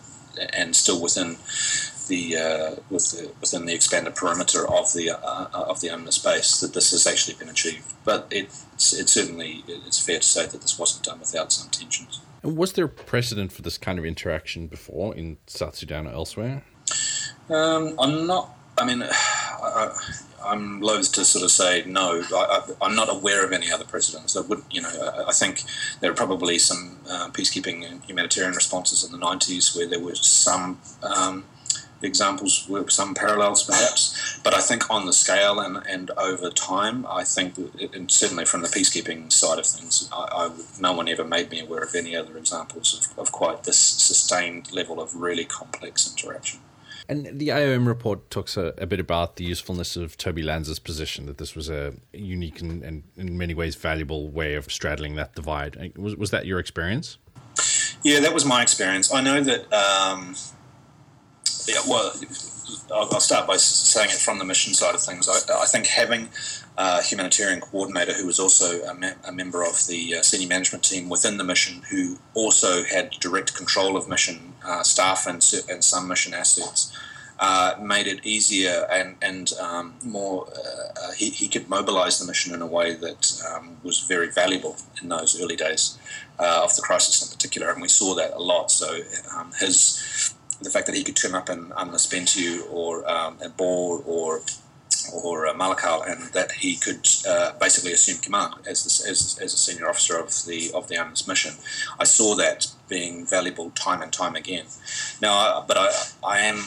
and 0.52 0.74
still 0.76 1.00
within 1.00 1.36
the, 2.10 2.36
uh, 2.36 2.76
with 2.90 3.10
the, 3.12 3.32
within 3.40 3.64
the 3.64 3.72
expanded 3.72 4.14
perimeter 4.14 4.68
of 4.68 4.92
the 4.92 5.10
uh, 5.10 5.48
of 5.52 5.80
the 5.80 5.88
UNMISS 5.88 6.22
base 6.22 6.60
that 6.60 6.74
this 6.74 6.90
has 6.90 7.06
actually 7.06 7.36
been 7.38 7.48
achieved. 7.48 7.92
But 8.04 8.26
it's 8.30 8.92
it 8.92 9.08
certainly 9.08 9.64
it's 9.66 10.04
fair 10.04 10.18
to 10.18 10.26
say 10.26 10.46
that 10.46 10.60
this 10.60 10.78
wasn't 10.78 11.04
done 11.04 11.20
without 11.20 11.52
some 11.52 11.70
tensions. 11.70 12.20
And 12.42 12.56
was 12.56 12.72
there 12.74 12.88
precedent 12.88 13.52
for 13.52 13.62
this 13.62 13.78
kind 13.78 13.98
of 13.98 14.04
interaction 14.04 14.66
before 14.66 15.14
in 15.14 15.38
South 15.46 15.76
Sudan 15.76 16.06
or 16.06 16.12
elsewhere? 16.12 16.64
Um, 17.48 17.94
I'm 17.98 18.26
not. 18.26 18.54
I 18.76 18.84
mean, 18.84 19.02
I, 19.08 19.92
I'm 20.44 20.80
loath 20.80 21.12
to 21.12 21.24
sort 21.24 21.44
of 21.44 21.50
say 21.50 21.84
no. 21.86 22.22
I, 22.32 22.62
am 22.82 22.94
not 22.94 23.10
aware 23.10 23.44
of 23.44 23.52
any 23.52 23.70
other 23.70 23.84
precedents 23.84 24.34
that 24.34 24.48
would, 24.48 24.62
you 24.70 24.80
know, 24.80 25.24
I 25.26 25.32
think 25.32 25.62
there 26.00 26.10
are 26.10 26.14
probably 26.14 26.58
some 26.58 26.98
uh, 27.08 27.28
peacekeeping 27.30 27.88
and 27.88 28.02
humanitarian 28.04 28.54
responses 28.54 29.04
in 29.04 29.12
the 29.12 29.18
90s 29.24 29.76
where 29.76 29.86
there 29.86 30.00
was 30.00 30.26
some 30.26 30.80
um, 31.02 31.44
examples 32.02 32.66
with 32.68 32.90
some 32.90 33.14
parallels 33.14 33.62
perhaps, 33.62 34.38
but 34.42 34.54
I 34.54 34.60
think 34.60 34.90
on 34.90 35.06
the 35.06 35.12
scale 35.12 35.60
and, 35.60 35.78
and 35.86 36.10
over 36.12 36.50
time, 36.50 37.06
I 37.08 37.24
think, 37.24 37.56
and 37.94 38.10
certainly 38.10 38.44
from 38.44 38.62
the 38.62 38.68
peacekeeping 38.68 39.32
side 39.32 39.58
of 39.58 39.66
things, 39.66 40.08
I, 40.12 40.28
I 40.32 40.50
no 40.80 40.92
one 40.92 41.08
ever 41.08 41.24
made 41.24 41.50
me 41.50 41.60
aware 41.60 41.82
of 41.82 41.94
any 41.94 42.16
other 42.16 42.36
examples 42.36 43.12
of, 43.16 43.18
of 43.18 43.32
quite 43.32 43.64
this 43.64 43.78
sustained 43.78 44.72
level 44.72 45.00
of 45.00 45.14
really 45.14 45.44
complex 45.44 46.10
interaction. 46.10 46.60
And 47.10 47.40
the 47.40 47.48
IOM 47.48 47.88
report 47.88 48.30
talks 48.30 48.56
a, 48.56 48.72
a, 48.78 48.86
bit 48.86 49.00
about 49.00 49.34
the 49.34 49.42
usefulness 49.42 49.96
of 49.96 50.16
Toby 50.16 50.42
Lanza's 50.42 50.78
position, 50.78 51.26
that 51.26 51.38
this 51.38 51.56
was 51.56 51.68
a 51.68 51.94
unique 52.12 52.60
and, 52.60 52.84
and, 52.84 53.02
in 53.16 53.36
many 53.36 53.52
ways 53.52 53.74
valuable 53.74 54.30
way 54.30 54.54
of 54.54 54.70
straddling 54.70 55.16
that 55.16 55.34
divide. 55.34 55.92
Was, 55.98 56.14
was 56.14 56.30
that 56.30 56.46
your 56.46 56.60
experience? 56.60 57.18
Yeah, 58.04 58.20
that 58.20 58.32
was 58.32 58.44
my 58.44 58.62
experience. 58.62 59.12
I 59.12 59.22
know 59.22 59.42
that 59.42 59.72
um, 59.72 60.36
yeah, 61.70 61.80
well, 61.88 62.12
I'll, 62.92 63.20
start 63.20 63.46
by 63.46 63.56
saying 63.56 64.10
it 64.10 64.16
from 64.16 64.38
the 64.38 64.44
mission 64.44 64.74
side 64.74 64.94
of 64.94 65.02
things. 65.02 65.28
I, 65.28 65.62
I 65.62 65.66
think 65.66 65.86
having 65.86 66.28
a 66.76 67.02
humanitarian 67.02 67.60
coordinator 67.60 68.12
who 68.12 68.26
was 68.26 68.40
also 68.40 68.82
a, 68.82 68.94
me- 68.94 69.12
a 69.24 69.32
member 69.32 69.62
of 69.62 69.86
the 69.86 70.16
uh, 70.16 70.22
senior 70.22 70.48
management 70.48 70.84
team 70.84 71.08
within 71.08 71.36
the 71.36 71.44
mission, 71.44 71.82
who 71.90 72.18
also 72.34 72.82
had 72.84 73.10
direct 73.20 73.54
control 73.54 73.96
of 73.96 74.08
mission 74.08 74.54
uh, 74.64 74.82
staff 74.82 75.26
and, 75.26 75.44
and 75.68 75.84
some 75.84 76.08
mission 76.08 76.34
assets, 76.34 76.96
uh, 77.38 77.74
made 77.80 78.06
it 78.06 78.24
easier 78.24 78.86
and, 78.92 79.16
and 79.22 79.52
um, 79.54 79.94
more. 80.04 80.46
Uh, 80.48 81.00
uh, 81.02 81.12
he, 81.12 81.30
he 81.30 81.48
could 81.48 81.68
mobilize 81.68 82.18
the 82.18 82.26
mission 82.26 82.54
in 82.54 82.60
a 82.60 82.66
way 82.66 82.94
that 82.94 83.42
um, 83.50 83.76
was 83.82 84.00
very 84.00 84.30
valuable 84.30 84.76
in 85.02 85.08
those 85.08 85.40
early 85.40 85.56
days 85.56 85.98
uh, 86.38 86.60
of 86.62 86.76
the 86.76 86.82
crisis 86.82 87.22
in 87.22 87.34
particular, 87.34 87.70
and 87.70 87.80
we 87.80 87.88
saw 87.88 88.14
that 88.14 88.34
a 88.34 88.38
lot. 88.38 88.70
So 88.70 89.00
um, 89.34 89.52
his 89.58 90.34
the 90.62 90.70
fact 90.70 90.86
that 90.86 90.94
he 90.94 91.04
could 91.04 91.16
turn 91.16 91.34
up 91.34 91.48
in 91.48 91.72
UNMISS 91.76 92.06
Bentiu 92.06 92.70
or 92.72 93.08
um, 93.10 93.38
at 93.42 93.56
Bor 93.56 94.02
or 94.06 94.42
or 95.14 95.46
uh, 95.46 95.54
Malakal, 95.54 96.06
and 96.06 96.32
that 96.34 96.52
he 96.52 96.76
could 96.76 97.06
uh, 97.26 97.52
basically 97.58 97.92
assume 97.92 98.18
command 98.18 98.54
as, 98.66 98.84
as, 99.08 99.38
as 99.40 99.54
a 99.54 99.56
senior 99.56 99.88
officer 99.88 100.18
of 100.18 100.28
the 100.46 100.70
of 100.74 100.88
the 100.88 100.96
UNMISS 100.96 101.26
mission. 101.26 101.54
I 101.98 102.04
saw 102.04 102.34
that 102.36 102.68
being 102.88 103.26
valuable 103.26 103.70
time 103.70 104.02
and 104.02 104.12
time 104.12 104.36
again. 104.36 104.66
Now, 105.22 105.64
but 105.66 105.76
I, 105.78 105.90
I 106.24 106.38
am 106.40 106.64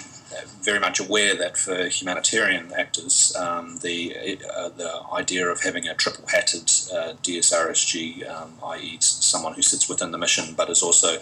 very 0.61 0.79
much 0.79 0.99
aware 0.99 1.35
that 1.35 1.57
for 1.57 1.87
humanitarian 1.87 2.71
actors, 2.73 3.35
um, 3.35 3.79
the 3.81 4.39
uh, 4.55 4.69
the 4.69 5.01
idea 5.13 5.47
of 5.47 5.61
having 5.61 5.87
a 5.87 5.93
triple 5.93 6.25
hatted 6.27 6.71
uh, 6.93 7.13
DSRSG, 7.21 8.29
um, 8.29 8.53
i.e., 8.67 8.97
someone 8.99 9.53
who 9.53 9.61
sits 9.61 9.87
within 9.89 10.11
the 10.11 10.17
mission 10.17 10.53
but 10.55 10.69
is 10.69 10.81
also 10.81 11.17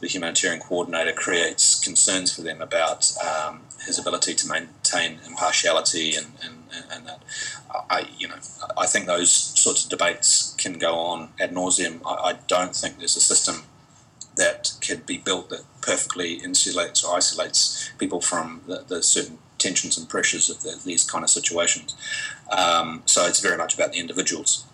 the 0.00 0.06
humanitarian 0.06 0.60
coordinator 0.60 1.12
creates 1.12 1.75
concerns 1.86 2.34
for 2.34 2.42
them 2.42 2.60
about 2.60 3.12
um, 3.26 3.60
his 3.86 3.98
ability 3.98 4.34
to 4.34 4.48
maintain 4.48 5.20
impartiality 5.26 6.14
and, 6.16 6.26
and, 6.44 6.56
and 6.92 7.06
that. 7.06 7.22
I, 7.90 8.08
you 8.18 8.28
know, 8.28 8.40
I 8.76 8.86
think 8.86 9.06
those 9.06 9.32
sorts 9.32 9.84
of 9.84 9.90
debates 9.90 10.54
can 10.58 10.74
go 10.78 10.94
on 10.94 11.30
ad 11.40 11.52
nauseum. 11.52 12.00
I, 12.04 12.30
I 12.30 12.32
don't 12.46 12.74
think 12.74 12.98
there's 12.98 13.16
a 13.16 13.20
system 13.20 13.64
that 14.36 14.72
could 14.86 15.06
be 15.06 15.18
built 15.18 15.48
that 15.50 15.62
perfectly 15.80 16.40
insulates 16.40 17.04
or 17.04 17.16
isolates 17.16 17.90
people 17.98 18.20
from 18.20 18.62
the, 18.66 18.84
the 18.86 19.02
certain 19.02 19.38
tensions 19.58 19.96
and 19.96 20.08
pressures 20.08 20.50
of 20.50 20.62
the, 20.62 20.78
these 20.84 21.04
kind 21.04 21.24
of 21.24 21.30
situations. 21.30 21.96
Um, 22.50 23.02
so 23.06 23.26
it's 23.26 23.40
very 23.40 23.56
much 23.56 23.74
about 23.74 23.92
the 23.92 23.98
individuals 23.98 24.64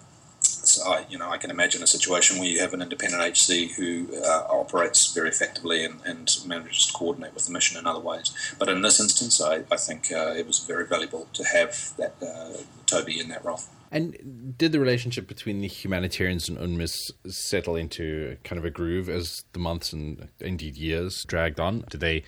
instance, 0.62 0.86
I 0.86 1.04
you 1.08 1.18
know 1.18 1.30
I 1.30 1.38
can 1.38 1.50
imagine 1.50 1.82
a 1.82 1.86
situation 1.86 2.38
where 2.38 2.48
you 2.48 2.60
have 2.60 2.72
an 2.72 2.82
independent 2.82 3.22
HC 3.22 3.72
who 3.76 4.08
uh, 4.24 4.46
operates 4.48 5.12
very 5.12 5.28
effectively 5.28 5.84
and, 5.84 6.00
and, 6.04 6.30
manages 6.46 6.86
to 6.86 6.92
coordinate 6.92 7.34
with 7.34 7.46
the 7.46 7.52
mission 7.52 7.78
in 7.78 7.86
other 7.86 8.00
ways. 8.00 8.32
But 8.58 8.68
in 8.68 8.82
this 8.82 9.00
instance, 9.00 9.40
I, 9.40 9.64
I 9.70 9.76
think 9.76 10.10
uh, 10.12 10.34
it 10.36 10.46
was 10.46 10.60
very 10.60 10.86
valuable 10.86 11.28
to 11.34 11.44
have 11.44 11.92
that 11.96 12.14
uh, 12.22 12.62
Toby 12.86 13.20
in 13.20 13.28
that 13.28 13.44
role. 13.44 13.60
And 13.90 14.54
did 14.56 14.72
the 14.72 14.80
relationship 14.80 15.28
between 15.28 15.60
the 15.60 15.68
humanitarians 15.68 16.48
and 16.48 16.56
UNMISS 16.56 17.12
settle 17.26 17.76
into 17.76 18.38
kind 18.42 18.58
of 18.58 18.64
a 18.64 18.70
groove 18.70 19.08
as 19.10 19.44
the 19.52 19.58
months 19.58 19.92
and 19.92 20.28
indeed 20.40 20.76
years 20.76 21.24
dragged 21.24 21.60
on? 21.60 21.84
Did 21.90 22.00
they 22.00 22.24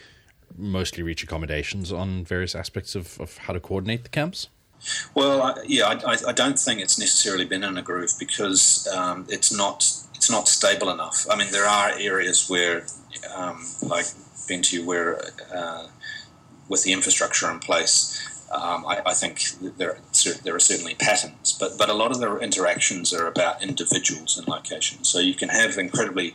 mostly 0.56 1.02
reach 1.02 1.22
accommodations 1.22 1.90
on 1.90 2.24
various 2.24 2.54
aspects 2.54 2.94
of, 2.94 3.18
of 3.18 3.38
how 3.38 3.54
to 3.54 3.60
coordinate 3.60 4.02
the 4.02 4.10
camps? 4.10 4.48
Well, 5.14 5.42
I, 5.42 5.62
yeah, 5.66 5.86
I, 6.06 6.16
I, 6.28 6.32
don't 6.32 6.58
think 6.58 6.80
it's 6.80 6.98
necessarily 6.98 7.44
been 7.44 7.64
in 7.64 7.78
a 7.78 7.82
groove 7.82 8.12
because 8.18 8.86
um, 8.94 9.26
it's 9.28 9.52
not 9.52 9.78
it's 10.14 10.30
not 10.30 10.48
stable 10.48 10.90
enough. 10.90 11.26
I 11.30 11.36
mean, 11.36 11.50
there 11.52 11.66
are 11.66 11.92
areas 11.98 12.48
where, 12.48 12.86
um, 13.34 13.66
like 13.82 14.06
Bentiu, 14.46 14.84
where 14.84 15.22
uh, 15.54 15.86
with 16.68 16.82
the 16.82 16.92
infrastructure 16.92 17.50
in 17.50 17.60
place, 17.60 18.20
um, 18.50 18.86
I, 18.86 19.02
I, 19.06 19.14
think 19.14 19.42
there 19.78 19.98
there 20.44 20.54
are 20.54 20.60
certainly 20.60 20.94
patterns, 20.94 21.56
but 21.58 21.76
but 21.78 21.88
a 21.88 21.94
lot 21.94 22.10
of 22.10 22.20
the 22.20 22.36
interactions 22.38 23.12
are 23.12 23.26
about 23.26 23.62
individuals 23.62 24.38
and 24.38 24.46
locations. 24.46 25.08
So 25.08 25.18
you 25.18 25.34
can 25.34 25.48
have 25.48 25.76
incredibly 25.78 26.34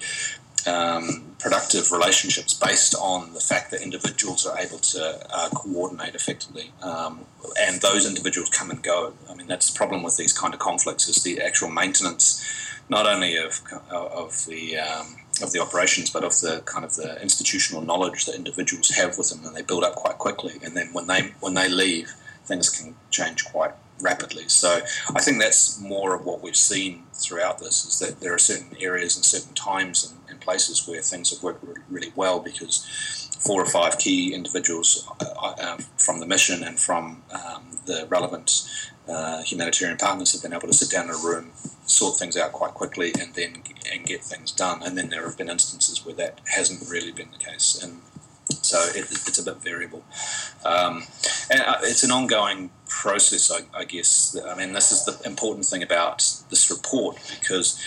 um, 0.68 1.36
productive 1.40 1.92
relationships 1.92 2.54
based 2.54 2.96
on 2.96 3.34
the 3.34 3.40
fact 3.40 3.72
that 3.72 3.82
individuals 3.82 4.46
are 4.46 4.58
able 4.58 4.80
to 4.80 5.20
uh, 5.32 5.50
coordinate 5.50 6.16
effectively, 6.16 6.72
um, 6.82 7.26
and 7.60 7.82
those 7.82 8.08
individuals 8.08 8.50
come 8.50 8.70
and 8.70 8.82
go. 8.84 9.14
I 9.30 9.36
mean, 9.36 9.48
that's 9.48 9.72
the 9.72 9.78
problem 9.78 10.04
with 10.04 10.18
these 10.18 10.34
kind 10.34 10.54
of 10.54 10.60
conflicts 10.60 11.08
is 11.08 11.24
the 11.24 11.42
actual 11.42 11.70
maintenance, 11.70 12.44
not 12.90 13.06
only 13.06 13.38
of 13.38 13.62
of 13.90 14.46
the 14.48 14.78
um, 14.78 15.16
of 15.42 15.52
the 15.52 15.60
operations, 15.60 16.10
but 16.10 16.24
of 16.24 16.40
the 16.42 16.62
kind 16.66 16.84
of 16.84 16.96
the 16.96 17.22
institutional 17.22 17.82
knowledge 17.82 18.26
that 18.26 18.36
individuals 18.36 18.90
have 18.90 19.18
with 19.18 19.30
them, 19.30 19.46
and 19.46 19.56
they 19.56 19.62
build 19.62 19.84
up 19.84 19.96
quite 19.96 20.18
quickly. 20.18 20.54
And 20.64 20.76
then 20.76 20.90
when 20.94 21.08
they 21.08 21.34
when 21.40 21.54
they 21.54 21.70
leave, 21.70 22.14
things 22.46 22.70
can 22.70 22.96
change 23.12 23.46
quite 23.46 23.72
rapidly. 24.02 24.48
So 24.48 24.82
I 25.14 25.22
think 25.22 25.40
that's 25.40 25.80
more 25.80 26.16
of 26.16 26.26
what 26.26 26.42
we've 26.42 26.56
seen 26.56 27.04
throughout 27.14 27.60
this 27.60 27.86
is 27.86 28.00
that 28.00 28.22
there 28.22 28.34
are 28.34 28.40
certain 28.40 28.76
areas 28.80 29.16
and 29.16 29.26
certain 29.26 29.54
times 29.54 30.10
and 30.10 30.19
places 30.40 30.88
where 30.88 31.02
things 31.02 31.32
have 31.32 31.44
worked 31.44 31.64
really 31.90 32.12
well 32.16 32.40
because 32.40 33.30
four 33.40 33.62
or 33.62 33.66
five 33.66 33.98
key 33.98 34.34
individuals 34.34 35.08
uh, 35.22 35.54
uh, 35.60 35.78
from 35.98 36.20
the 36.20 36.26
mission 36.26 36.64
and 36.64 36.80
from 36.80 37.24
um, 37.32 37.80
the 37.86 38.06
relevant 38.10 38.70
uh, 39.08 39.42
humanitarian 39.42 39.98
partners 39.98 40.34
have 40.34 40.42
been 40.42 40.54
able 40.54 40.68
to 40.68 40.74
sit 40.74 40.90
down 40.92 41.06
in 41.06 41.12
a 41.12 41.18
room, 41.18 41.52
sort 41.86 42.18
things 42.18 42.38
out 42.38 42.52
quite 42.52 42.74
quickly, 42.74 43.12
and 43.20 43.34
then 43.34 43.64
and 43.92 44.06
get 44.06 44.24
things 44.24 44.52
done. 44.52 44.84
And 44.84 44.98
then 44.98 45.10
there 45.10 45.26
have 45.26 45.38
been 45.38 45.50
instances 45.50 46.06
where 46.06 46.16
that 46.16 46.40
hasn't 46.46 46.88
really 46.90 47.12
been 47.12 47.30
the 47.32 47.44
case, 47.44 47.82
and 47.82 48.02
so 48.62 48.78
it, 48.96 49.10
it's 49.10 49.40
a 49.40 49.44
bit 49.44 49.58
variable. 49.58 50.04
Um, 50.64 51.04
and 51.50 51.62
uh, 51.62 51.78
it's 51.82 52.04
an 52.04 52.12
ongoing 52.12 52.70
process, 52.88 53.52
I, 53.52 53.80
I, 53.80 53.86
guess. 53.86 54.38
I 54.46 54.56
mean, 54.56 54.74
this 54.74 54.92
is 54.92 55.06
the 55.06 55.20
important 55.28 55.66
thing 55.66 55.82
about 55.82 56.18
this 56.50 56.70
report 56.70 57.18
because 57.40 57.82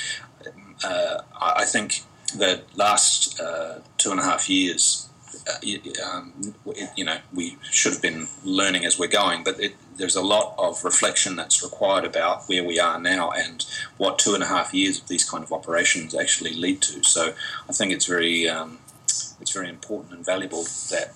uh, 0.84 1.22
I 1.40 1.64
think 1.64 2.02
the 2.37 2.62
last 2.76 3.40
uh, 3.40 3.80
two 3.98 4.11
and 4.11 4.20
a 4.20 4.22
half 4.22 4.48
years, 4.48 5.08
uh, 5.48 6.04
um, 6.04 6.54
you 6.96 7.04
know, 7.04 7.18
we 7.32 7.56
should 7.62 7.92
have 7.92 8.02
been 8.02 8.28
learning 8.44 8.85
as 8.85 8.98
we're 8.98 9.08
going, 9.08 9.42
but 9.44 9.61
it, 9.61 9.74
there's 9.96 10.16
a 10.16 10.22
lot 10.22 10.54
of 10.58 10.85
reflection 10.85 11.37
that's 11.37 11.62
required 11.62 12.04
about 12.04 12.44
where 12.48 12.64
we 12.64 12.78
are 12.78 12.98
now 13.00 13.30
and 13.30 13.66
what 13.96 14.18
two 14.18 14.35
and 14.35 14.42
a 14.42 14.46
half 14.46 14.72
years 14.72 15.00
of 15.00 15.08
these 15.08 15.28
kind 15.28 15.42
of 15.44 15.52
operations 15.52 16.14
actually 16.14 16.54
lead 16.54 16.80
to. 16.82 17.02
So 17.02 17.35
I 17.68 17.72
think 17.72 17.92
it's 17.92 18.06
very 18.06 18.48
um, 18.48 18.78
it's 19.06 19.52
very 19.52 19.68
important 19.68 20.12
and 20.12 20.24
valuable 20.24 20.62
that 20.90 21.12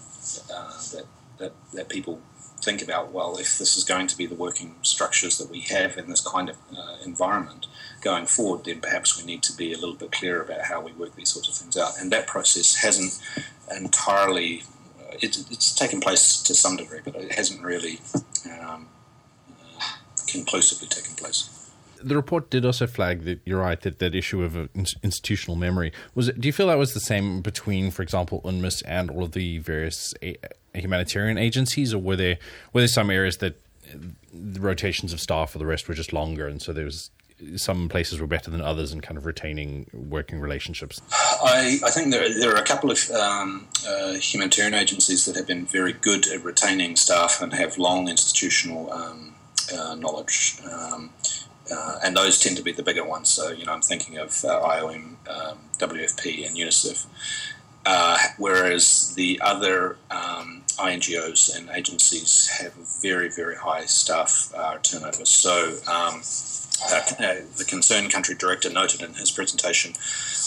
uh, 0.52 0.82
that, 0.92 1.06
that 1.38 1.52
that 1.72 1.88
people 1.88 2.20
think 2.60 2.82
about 2.82 3.12
well 3.12 3.36
if 3.36 3.58
this 3.58 3.76
is 3.76 3.84
going 3.84 4.06
to 4.08 4.16
be 4.16 4.26
the 4.26 4.34
working 4.34 4.74
structures 4.82 5.38
that 5.38 5.48
we 5.50 5.60
have 5.60 5.96
in 5.96 6.08
this 6.10 6.20
kind 6.20 6.48
of 6.48 6.56
uh, 6.76 6.96
environment 7.04 7.66
going 8.06 8.26
forward 8.26 8.64
then 8.64 8.80
perhaps 8.80 9.18
we 9.18 9.24
need 9.30 9.42
to 9.42 9.52
be 9.62 9.72
a 9.72 9.78
little 9.82 9.98
bit 10.02 10.12
clearer 10.12 10.40
about 10.40 10.62
how 10.70 10.78
we 10.80 10.92
work 10.92 11.12
these 11.16 11.30
sorts 11.30 11.48
of 11.48 11.54
things 11.54 11.76
out 11.76 11.92
and 12.00 12.12
that 12.12 12.24
process 12.28 12.76
hasn't 12.76 13.12
entirely 13.76 14.62
uh, 15.00 15.24
it, 15.24 15.32
it's 15.50 15.74
taken 15.74 16.00
place 16.00 16.40
to 16.40 16.54
some 16.54 16.76
degree 16.76 17.00
but 17.04 17.16
it 17.16 17.32
hasn't 17.32 17.60
really 17.72 17.98
um, 18.60 18.86
uh, 19.80 19.82
conclusively 20.28 20.86
taken 20.86 21.14
place 21.16 21.40
the 22.00 22.14
report 22.14 22.48
did 22.48 22.64
also 22.64 22.86
flag 22.86 23.24
that 23.24 23.40
you're 23.44 23.60
right 23.60 23.80
that 23.80 23.98
that 23.98 24.14
issue 24.14 24.42
of 24.44 24.56
uh, 24.56 24.66
institutional 25.02 25.56
memory 25.56 25.92
was. 26.14 26.28
It, 26.28 26.40
do 26.40 26.46
you 26.46 26.52
feel 26.52 26.66
that 26.68 26.78
was 26.78 26.92
the 26.92 27.00
same 27.00 27.40
between, 27.40 27.90
for 27.90 28.02
example, 28.02 28.42
UNMISS 28.44 28.82
and 28.82 29.10
all 29.10 29.24
of 29.24 29.32
the 29.32 29.58
various 29.58 30.14
a- 30.22 30.36
humanitarian 30.74 31.38
agencies, 31.38 31.94
or 31.94 31.98
were 31.98 32.14
there 32.14 32.36
were 32.72 32.82
there 32.82 32.88
some 32.88 33.10
areas 33.10 33.38
that 33.38 33.54
the 34.32 34.60
rotations 34.60 35.12
of 35.14 35.20
staff 35.20 35.50
for 35.52 35.58
the 35.58 35.66
rest 35.66 35.88
were 35.88 35.94
just 35.94 36.12
longer, 36.12 36.46
and 36.46 36.60
so 36.60 36.72
there 36.72 36.84
was 36.84 37.10
some 37.56 37.88
places 37.88 38.20
were 38.20 38.26
better 38.26 38.50
than 38.50 38.60
others 38.60 38.92
in 38.92 39.00
kind 39.00 39.18
of 39.18 39.26
retaining 39.26 39.86
working 39.92 40.40
relationships? 40.40 41.00
I, 41.10 41.78
I 41.84 41.90
think 41.90 42.10
there, 42.10 42.32
there 42.32 42.54
are 42.54 42.60
a 42.60 42.64
couple 42.64 42.90
of 42.90 43.10
um, 43.10 43.68
uh, 43.86 44.14
humanitarian 44.14 44.74
agencies 44.74 45.24
that 45.26 45.36
have 45.36 45.46
been 45.46 45.66
very 45.66 45.92
good 45.92 46.26
at 46.28 46.42
retaining 46.42 46.96
staff 46.96 47.42
and 47.42 47.52
have 47.52 47.78
long 47.78 48.08
institutional 48.08 48.90
um, 48.92 49.34
uh, 49.74 49.94
knowledge. 49.94 50.58
Um, 50.70 51.10
uh, 51.70 51.98
and 52.04 52.16
those 52.16 52.38
tend 52.38 52.56
to 52.56 52.62
be 52.62 52.72
the 52.72 52.82
bigger 52.82 53.04
ones. 53.04 53.28
So, 53.28 53.50
you 53.50 53.66
know, 53.66 53.72
I'm 53.72 53.82
thinking 53.82 54.18
of 54.18 54.44
uh, 54.44 54.60
IOM, 54.60 55.16
um, 55.28 55.58
WFP, 55.78 56.46
and 56.46 56.56
UNICEF. 56.56 57.06
Uh, 57.84 58.18
whereas 58.38 59.14
the 59.14 59.40
other 59.42 59.96
um, 60.10 60.62
INGOs 60.78 61.56
and 61.56 61.70
agencies 61.70 62.48
have 62.60 62.72
very, 63.02 63.28
very 63.28 63.56
high 63.56 63.86
staff 63.86 64.52
uh, 64.54 64.78
turnover. 64.78 65.24
So, 65.24 65.78
um, 65.86 66.22
uh, 66.92 67.00
uh, 67.18 67.34
the 67.56 67.64
concerned 67.66 68.12
country 68.12 68.34
director 68.34 68.70
noted 68.70 69.00
in 69.00 69.14
his 69.14 69.30
presentation 69.30 69.94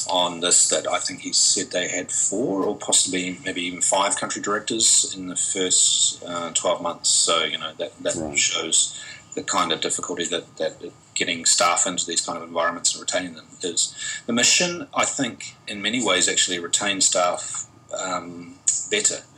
on 0.08 0.42
this 0.42 0.70
that 0.70 0.88
I 0.88 1.00
think 1.00 1.22
he 1.22 1.34
said 1.34 1.72
they 1.72 1.88
had 1.88 2.12
four 2.12 2.64
or 2.64 2.78
possibly 2.78 3.40
maybe 3.44 3.64
even 3.64 3.82
five 3.82 4.16
country 4.16 4.42
directors 4.42 5.14
in 5.18 5.28
the 5.28 5.36
first 5.36 6.22
12 6.22 6.82
months. 6.82 7.10
So, 7.10 7.44
you 7.44 7.58
know, 7.58 7.74
that, 7.80 7.98
that 8.04 8.16
right. 8.16 8.38
shows 8.38 9.00
the 9.34 9.44
kind 9.44 9.72
of 9.72 9.82
difficulty 9.82 10.26
that, 10.26 10.58
that 10.58 10.92
getting 11.16 11.46
staff 11.46 11.86
into 11.86 12.06
these 12.06 12.22
kind 12.22 12.38
of 12.38 12.44
environments 12.48 12.94
and 12.94 13.02
retaining 13.02 13.34
them 13.36 13.46
is. 13.62 13.94
The 14.26 14.34
mission, 14.34 14.88
I 14.94 15.06
think, 15.06 15.56
in 15.68 15.82
many 15.82 16.04
ways 16.04 16.30
actually 16.30 16.60
retains 16.60 17.06
staff 17.06 17.68
um, 17.98 18.56
better 18.90 19.16
uh, 19.16 19.29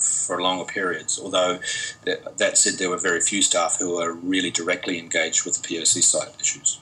for 0.00 0.40
longer 0.42 0.64
periods. 0.64 1.20
Although 1.22 1.60
that, 2.04 2.38
that, 2.38 2.58
said, 2.58 2.74
there 2.74 2.90
were 2.90 2.98
very 2.98 3.20
few 3.20 3.42
staff 3.42 3.78
who 3.78 3.96
were 3.96 4.12
really 4.12 4.50
directly 4.50 4.98
engaged 4.98 5.44
with 5.44 5.60
the 5.60 5.68
POC 5.68 6.02
site 6.02 6.40
issues. 6.40 6.80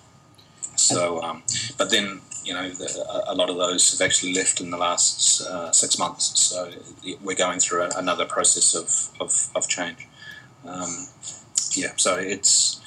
So, 0.76 1.20
um, 1.22 1.42
but 1.76 1.90
then 1.90 2.20
you 2.48 2.54
know, 2.54 2.70
the, 2.70 3.24
a 3.26 3.34
lot 3.34 3.50
of 3.50 3.56
those 3.56 3.90
have 3.90 4.04
actually 4.04 4.32
left 4.32 4.60
in 4.60 4.70
the 4.70 4.78
last 4.78 5.42
uh, 5.42 5.70
six 5.70 5.98
months. 5.98 6.40
So 6.40 6.70
we're 7.22 7.36
going 7.36 7.60
through 7.60 7.82
a, 7.82 7.90
another 7.96 8.24
process 8.24 8.74
of, 8.74 9.10
of, 9.20 9.50
of 9.54 9.68
change. 9.68 10.08
Um, 10.64 11.08
yeah, 11.72 11.92
so 11.96 12.16
it's 12.16 12.80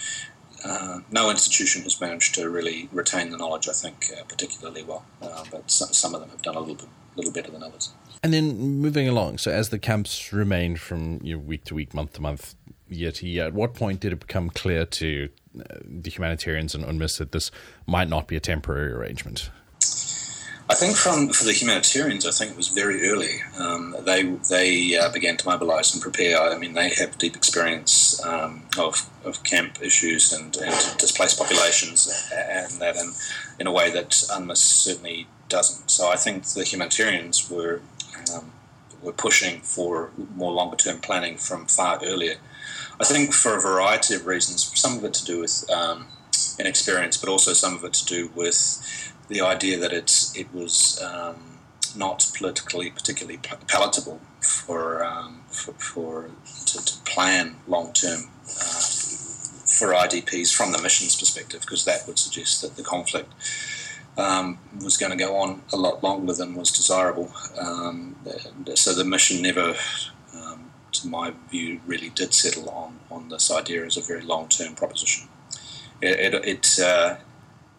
uh, 0.65 1.01
no 1.11 1.29
institution 1.29 1.83
has 1.83 2.01
managed 2.01 2.35
to 2.35 2.49
really 2.49 2.89
retain 2.91 3.29
the 3.29 3.37
knowledge. 3.37 3.67
I 3.69 3.73
think 3.73 4.07
uh, 4.17 4.23
particularly 4.23 4.83
well, 4.83 5.05
uh, 5.21 5.43
but 5.51 5.69
some, 5.69 5.93
some, 5.93 6.15
of 6.15 6.21
them 6.21 6.29
have 6.29 6.41
done 6.41 6.55
a 6.55 6.59
little 6.59 6.75
bit, 6.75 6.89
little 7.15 7.31
better 7.31 7.51
than 7.51 7.63
others. 7.63 7.93
And 8.23 8.33
then 8.33 8.57
moving 8.57 9.07
along, 9.07 9.39
so 9.39 9.51
as 9.51 9.69
the 9.69 9.79
camps 9.79 10.31
remained 10.31 10.79
from 10.79 11.19
you 11.23 11.35
know, 11.35 11.41
week 11.41 11.63
to 11.65 11.75
week, 11.75 11.93
month 11.93 12.13
to 12.13 12.21
month, 12.21 12.55
year 12.87 13.11
to 13.11 13.27
year, 13.27 13.45
at 13.45 13.53
what 13.53 13.73
point 13.73 13.99
did 13.99 14.13
it 14.13 14.19
become 14.19 14.49
clear 14.49 14.85
to 14.85 15.29
uh, 15.59 15.63
the 15.83 16.09
humanitarians 16.09 16.75
and 16.75 16.85
UNMISS 16.85 17.17
that 17.17 17.31
this 17.31 17.49
might 17.87 18.09
not 18.09 18.27
be 18.27 18.35
a 18.35 18.39
temporary 18.39 18.91
arrangement? 18.91 19.49
I 20.71 20.73
think 20.73 20.95
from 20.95 21.27
for 21.27 21.43
the 21.43 21.51
humanitarians, 21.51 22.25
I 22.25 22.31
think 22.31 22.51
it 22.51 22.55
was 22.55 22.69
very 22.69 23.09
early. 23.09 23.41
Um, 23.59 23.93
they 24.05 24.23
they 24.23 24.97
uh, 24.97 25.11
began 25.11 25.35
to 25.35 25.45
mobilise 25.45 25.93
and 25.93 26.01
prepare. 26.01 26.39
I 26.39 26.57
mean, 26.57 26.75
they 26.75 26.91
have 26.91 27.17
deep 27.17 27.35
experience 27.35 28.23
um, 28.25 28.63
of, 28.79 29.09
of 29.25 29.43
camp 29.43 29.79
issues 29.81 30.31
and, 30.31 30.55
and 30.55 30.97
displaced 30.97 31.37
populations 31.37 32.07
and 32.33 32.71
that 32.79 32.95
in, 32.95 33.11
in 33.59 33.67
a 33.67 33.71
way 33.73 33.91
that 33.91 34.11
UNMISS 34.11 34.59
certainly 34.59 35.27
doesn't. 35.49 35.91
So 35.91 36.09
I 36.09 36.15
think 36.15 36.45
the 36.45 36.63
humanitarians 36.63 37.51
were 37.51 37.81
um, 38.33 38.53
were 39.01 39.11
pushing 39.11 39.59
for 39.59 40.11
more 40.35 40.53
longer 40.53 40.77
term 40.77 40.99
planning 40.99 41.35
from 41.35 41.65
far 41.65 41.99
earlier. 42.01 42.35
I 42.97 43.03
think 43.03 43.33
for 43.33 43.57
a 43.57 43.61
variety 43.61 44.15
of 44.15 44.25
reasons. 44.25 44.71
Some 44.79 44.97
of 44.97 45.03
it 45.03 45.13
to 45.15 45.25
do 45.25 45.41
with 45.41 45.69
um, 45.69 46.07
inexperience, 46.57 47.17
but 47.17 47.29
also 47.29 47.51
some 47.51 47.75
of 47.75 47.83
it 47.83 47.93
to 47.93 48.05
do 48.05 48.31
with 48.35 49.10
the 49.31 49.41
idea 49.41 49.79
that 49.79 49.93
it's 49.93 50.35
it 50.35 50.53
was 50.53 51.01
um, 51.01 51.57
not 51.95 52.29
politically 52.37 52.89
particularly 52.91 53.39
palatable 53.67 54.19
for 54.41 55.03
um, 55.03 55.41
for, 55.47 55.73
for 55.73 56.29
to, 56.65 56.85
to, 56.85 56.93
plan 57.05 57.55
long 57.67 57.91
term 57.93 58.29
uh, 58.47 58.87
for 59.77 59.93
IDPs 59.93 60.53
from 60.53 60.71
the 60.71 60.81
mission's 60.81 61.15
perspective, 61.15 61.61
because 61.61 61.85
that 61.85 62.05
would 62.07 62.19
suggest 62.19 62.61
that 62.61 62.75
the 62.75 62.83
conflict 62.83 63.33
um, 64.17 64.59
was 64.83 64.97
going 64.97 65.11
to 65.11 65.17
go 65.17 65.37
on 65.37 65.61
a 65.71 65.77
lot 65.77 66.03
longer 66.03 66.33
than 66.33 66.55
was 66.55 66.71
desirable. 66.71 67.31
Um, 67.59 68.15
so 68.75 68.93
the 68.93 69.05
mission 69.05 69.41
never, 69.41 69.75
um, 70.35 70.71
to 70.91 71.07
my 71.07 71.33
view, 71.49 71.79
really 71.85 72.09
did 72.09 72.33
settle 72.33 72.69
on, 72.69 72.99
on 73.09 73.29
this 73.29 73.51
idea 73.51 73.85
as 73.85 73.97
a 73.97 74.01
very 74.01 74.21
long 74.21 74.47
term 74.49 74.75
proposition. 74.75 75.29
It, 76.01 76.33
it, 76.33 76.45
it 76.45 76.79
uh, 76.83 77.15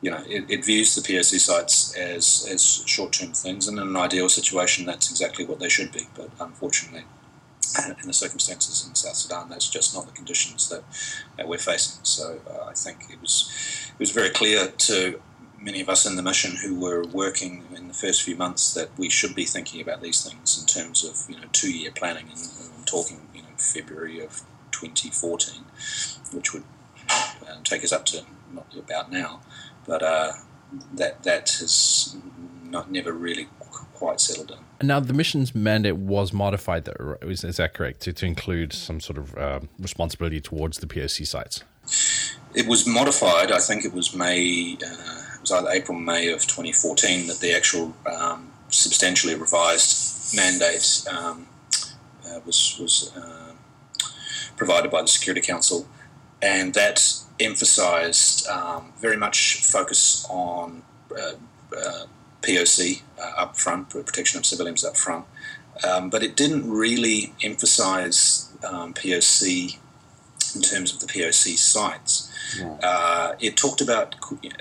you 0.03 0.11
know, 0.11 0.23
it, 0.27 0.45
it, 0.51 0.65
views 0.65 0.95
the 0.95 1.01
POC 1.01 1.39
sites 1.39 1.95
as, 1.97 2.47
as 2.51 2.83
short 2.87 3.13
term 3.13 3.33
things, 3.33 3.69
and 3.69 3.79
in 3.79 3.87
an 3.87 3.97
ideal 3.97 4.29
situation, 4.29 4.85
that's 4.85 5.11
exactly 5.11 5.45
what 5.45 5.61
they 5.61 5.69
should 5.69 5.93
be. 5.93 6.09
But 6.17 6.31
unfortunately, 6.41 7.05
in 8.01 8.07
the 8.07 8.13
circumstances 8.13 8.87
in 8.87 8.95
South 8.95 9.15
Sudan, 9.15 9.49
that's 9.49 9.69
just 9.69 9.95
not 9.95 10.07
the 10.07 10.13
conditions 10.13 10.69
that, 10.69 10.83
that 11.37 11.49
we're 11.49 11.59
facing. 11.59 12.05
So 12.05 12.41
uh, 12.51 12.67
I 12.67 12.73
think 12.75 13.05
it 13.11 13.21
was 13.21 13.51
it 13.93 13.99
was 13.99 14.11
very 14.11 14.31
clear 14.31 14.69
to 14.69 15.21
many 15.61 15.81
of 15.81 15.89
us 15.89 16.05
in 16.05 16.17
the 16.17 16.23
mission 16.23 16.57
who 16.57 16.79
were 16.79 17.05
working 17.05 17.65
in 17.75 17.87
the 17.89 17.95
first 17.95 18.23
few 18.23 18.37
months 18.37 18.75
that 18.75 18.91
we 18.99 19.09
should 19.09 19.35
be 19.35 19.45
thinking 19.45 19.81
about 19.81 20.03
these 20.03 20.29
things 20.29 20.61
in 20.61 20.67
terms 20.67 21.05
of 21.05 21.31
you 21.33 21.41
know 21.41 21.49
two 21.53 21.73
year 21.73 21.93
planning 21.93 22.27
and, 22.29 22.41
and 22.41 22.87
talking 22.87 23.21
you 23.35 23.43
know 23.43 23.49
February 23.57 24.21
of 24.21 24.43
2014, 24.73 25.63
which 26.33 26.53
would 26.53 26.65
uh, 27.09 27.57
take 27.63 27.85
us 27.85 27.93
up 27.93 28.05
to 28.07 28.25
not 28.53 28.67
about 28.77 29.11
now, 29.11 29.41
but 29.87 30.03
uh, 30.03 30.33
that 30.95 31.23
that 31.23 31.51
has 31.61 32.17
not 32.65 32.91
never 32.91 33.13
really 33.13 33.49
quite 34.03 34.21
settled 34.21 34.51
in. 34.51 34.87
Now, 34.87 34.99
the 34.99 35.13
mission's 35.13 35.55
mandate 35.55 35.97
was 35.97 36.33
modified, 36.33 36.85
though. 36.87 37.17
Is, 37.23 37.45
is 37.45 37.59
that 37.59 37.75
correct? 37.75 38.01
To, 38.01 38.13
to 38.13 38.27
include 38.27 38.73
some 38.73 39.01
sort 39.01 39.19
of 39.19 39.37
uh, 39.37 39.61
responsibility 39.79 40.41
towards 40.41 40.79
the 40.79 40.87
POC 40.87 41.27
sites? 41.27 41.63
It 42.55 42.67
was 42.67 42.87
modified. 42.87 43.53
I 43.53 43.61
think 43.61 43.85
it 43.85 43.93
was 43.93 44.15
May, 44.15 44.77
uh, 44.85 45.37
it 45.37 45.41
was 45.41 45.53
either 45.53 45.71
April, 45.71 45.97
May 45.99 46.33
of 46.33 46.41
2014 46.43 47.29
that 47.29 47.39
the 47.39 47.55
actual 47.55 47.95
um, 48.07 48.53
substantially 48.71 49.35
revised 49.35 50.35
mandate 50.35 51.05
um, 51.11 51.47
uh, 52.27 52.41
was, 52.45 52.77
was 52.81 53.13
uh, 53.17 53.53
provided 54.57 54.91
by 54.91 55.03
the 55.03 55.09
Security 55.09 55.41
Council. 55.41 55.87
And 56.43 56.75
that 56.75 57.01
emphasised 57.39 58.47
um, 58.49 58.93
very 59.01 59.17
much 59.17 59.65
focus 59.65 60.27
on 60.29 60.83
uh, 61.17 61.35
uh, 61.77 62.05
POC 62.43 63.03
uh, 63.19 63.33
up 63.37 63.57
front, 63.57 63.91
protection 63.91 64.39
of 64.39 64.47
civilians 64.47 64.85
up 64.85 64.97
front, 64.97 65.25
um, 65.89 66.11
but 66.11 66.23
it 66.23 66.37
didn't 66.37 66.71
really 66.71 67.33
emphasise 67.43 68.53
um, 68.69 68.93
POC 68.95 69.79
in 70.55 70.63
terms 70.63 70.93
of 70.93 71.01
the 71.01 71.07
POC 71.07 71.57
sites. 71.57 72.31
Yeah. 72.59 72.77
Uh, 72.83 73.35
it 73.41 73.57
talked 73.57 73.81
about 73.81 74.17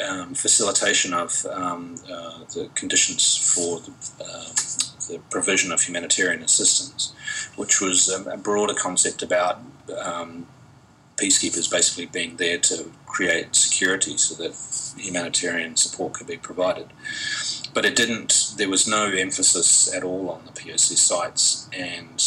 um, 0.08 0.34
facilitation 0.34 1.14
of 1.14 1.46
um, 1.52 1.96
uh, 2.10 2.40
the 2.54 2.70
conditions 2.76 3.36
for 3.54 3.80
the, 3.82 3.92
um, 4.24 4.54
the, 5.10 5.20
provision 5.30 5.74
of 5.74 5.82
humanitarian 5.82 6.42
assistance, 6.42 7.14
which 7.58 7.82
was 7.82 8.08
a 8.08 8.38
broader 8.38 8.74
concept 8.74 9.22
about 9.22 9.60
um, 10.02 10.48
peacekeepers 11.22 11.70
basically 11.70 12.08
being 12.08 12.38
there 12.38 12.58
to 12.58 12.92
create 13.06 13.56
security 13.56 14.18
so 14.18 14.36
that 14.42 14.56
humanitarian 14.98 15.76
support 15.76 16.14
could 16.14 16.28
be 16.28 16.38
provided. 16.38 16.88
But 17.74 17.86
it 17.86 17.96
didn't. 17.96 18.54
There 18.58 18.70
was 18.70 18.88
no 18.88 19.06
emphasis 19.06 19.94
at 19.94 20.04
all 20.04 20.30
on 20.30 20.46
the 20.46 20.52
POC 20.52 20.98
sites, 20.98 21.70
and 21.72 22.20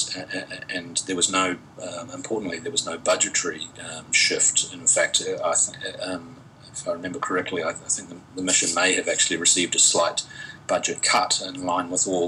and 0.70 0.96
there 1.06 1.16
was 1.16 1.30
no. 1.30 1.58
Um, 1.82 2.10
importantly, 2.10 2.58
there 2.58 2.72
was 2.72 2.86
no 2.86 2.96
budgetary 2.96 3.68
um, 3.78 4.10
shift. 4.10 4.72
In 4.72 4.86
fact, 4.86 5.22
uh, 5.22 5.36
I 5.44 5.54
th- 5.54 5.96
um, 6.00 6.36
if 6.72 6.88
I 6.88 6.92
remember 6.92 7.18
correctly, 7.18 7.62
I, 7.62 7.72
th- 7.72 7.84
I 7.84 7.88
think 7.88 8.08
the, 8.08 8.16
the, 8.36 8.42
mission 8.42 8.74
may 8.74 8.94
have 8.94 9.06
actually 9.06 9.36
received 9.36 9.74
a 9.74 9.78
slight 9.78 10.22
budget 10.66 11.02
cut 11.02 11.42
in 11.46 11.64
line 11.66 11.90
with 11.90 12.06
all 12.08 12.24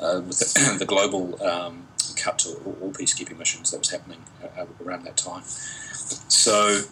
uh, 0.00 0.20
with 0.20 0.38
the, 0.38 0.76
the 0.78 0.86
global 0.86 1.42
um, 1.42 1.83
cut 2.14 2.38
to 2.40 2.50
all, 2.64 2.76
all 2.80 2.92
peacekeeping 2.92 3.38
missions 3.38 3.70
that 3.70 3.78
was 3.78 3.90
happening 3.90 4.22
uh, 4.42 4.66
around 4.84 5.04
that 5.04 5.16
time. 5.16 5.42
So, 5.44 6.82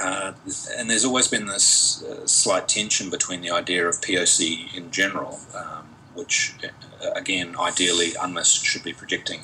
uh, 0.00 0.32
and 0.76 0.90
there's 0.90 1.04
always 1.04 1.28
been 1.28 1.46
this 1.46 2.02
uh, 2.02 2.26
slight 2.26 2.68
tension 2.68 3.10
between 3.10 3.40
the 3.40 3.50
idea 3.50 3.86
of 3.86 4.00
POC 4.00 4.74
in 4.76 4.90
general, 4.90 5.40
um, 5.54 5.86
which, 6.14 6.54
uh, 6.64 7.10
again, 7.14 7.56
ideally, 7.58 8.12
UNMISS 8.20 8.62
should 8.62 8.82
be 8.82 8.92
projecting 8.92 9.40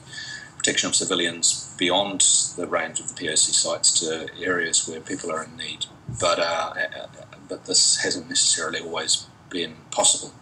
protection 0.57 0.89
of 0.89 0.95
civilians 0.95 1.75
beyond 1.79 2.21
the 2.57 2.67
range 2.67 3.01
of 3.01 3.09
the 3.09 3.15
POC 3.15 3.55
sites 3.55 3.99
to 4.01 4.29
areas 4.43 4.87
where 4.87 5.01
people 5.01 5.33
are 5.33 5.45
in 5.45 5.57
need. 5.57 5.87
But, 6.21 6.39
uh, 6.39 6.75
uh, 6.77 7.07
but 7.49 7.65
this 7.65 8.03
hasn't 8.03 8.29
necessarily 8.29 8.81
always 8.81 9.27
been 9.49 9.77
possible. 9.91 10.35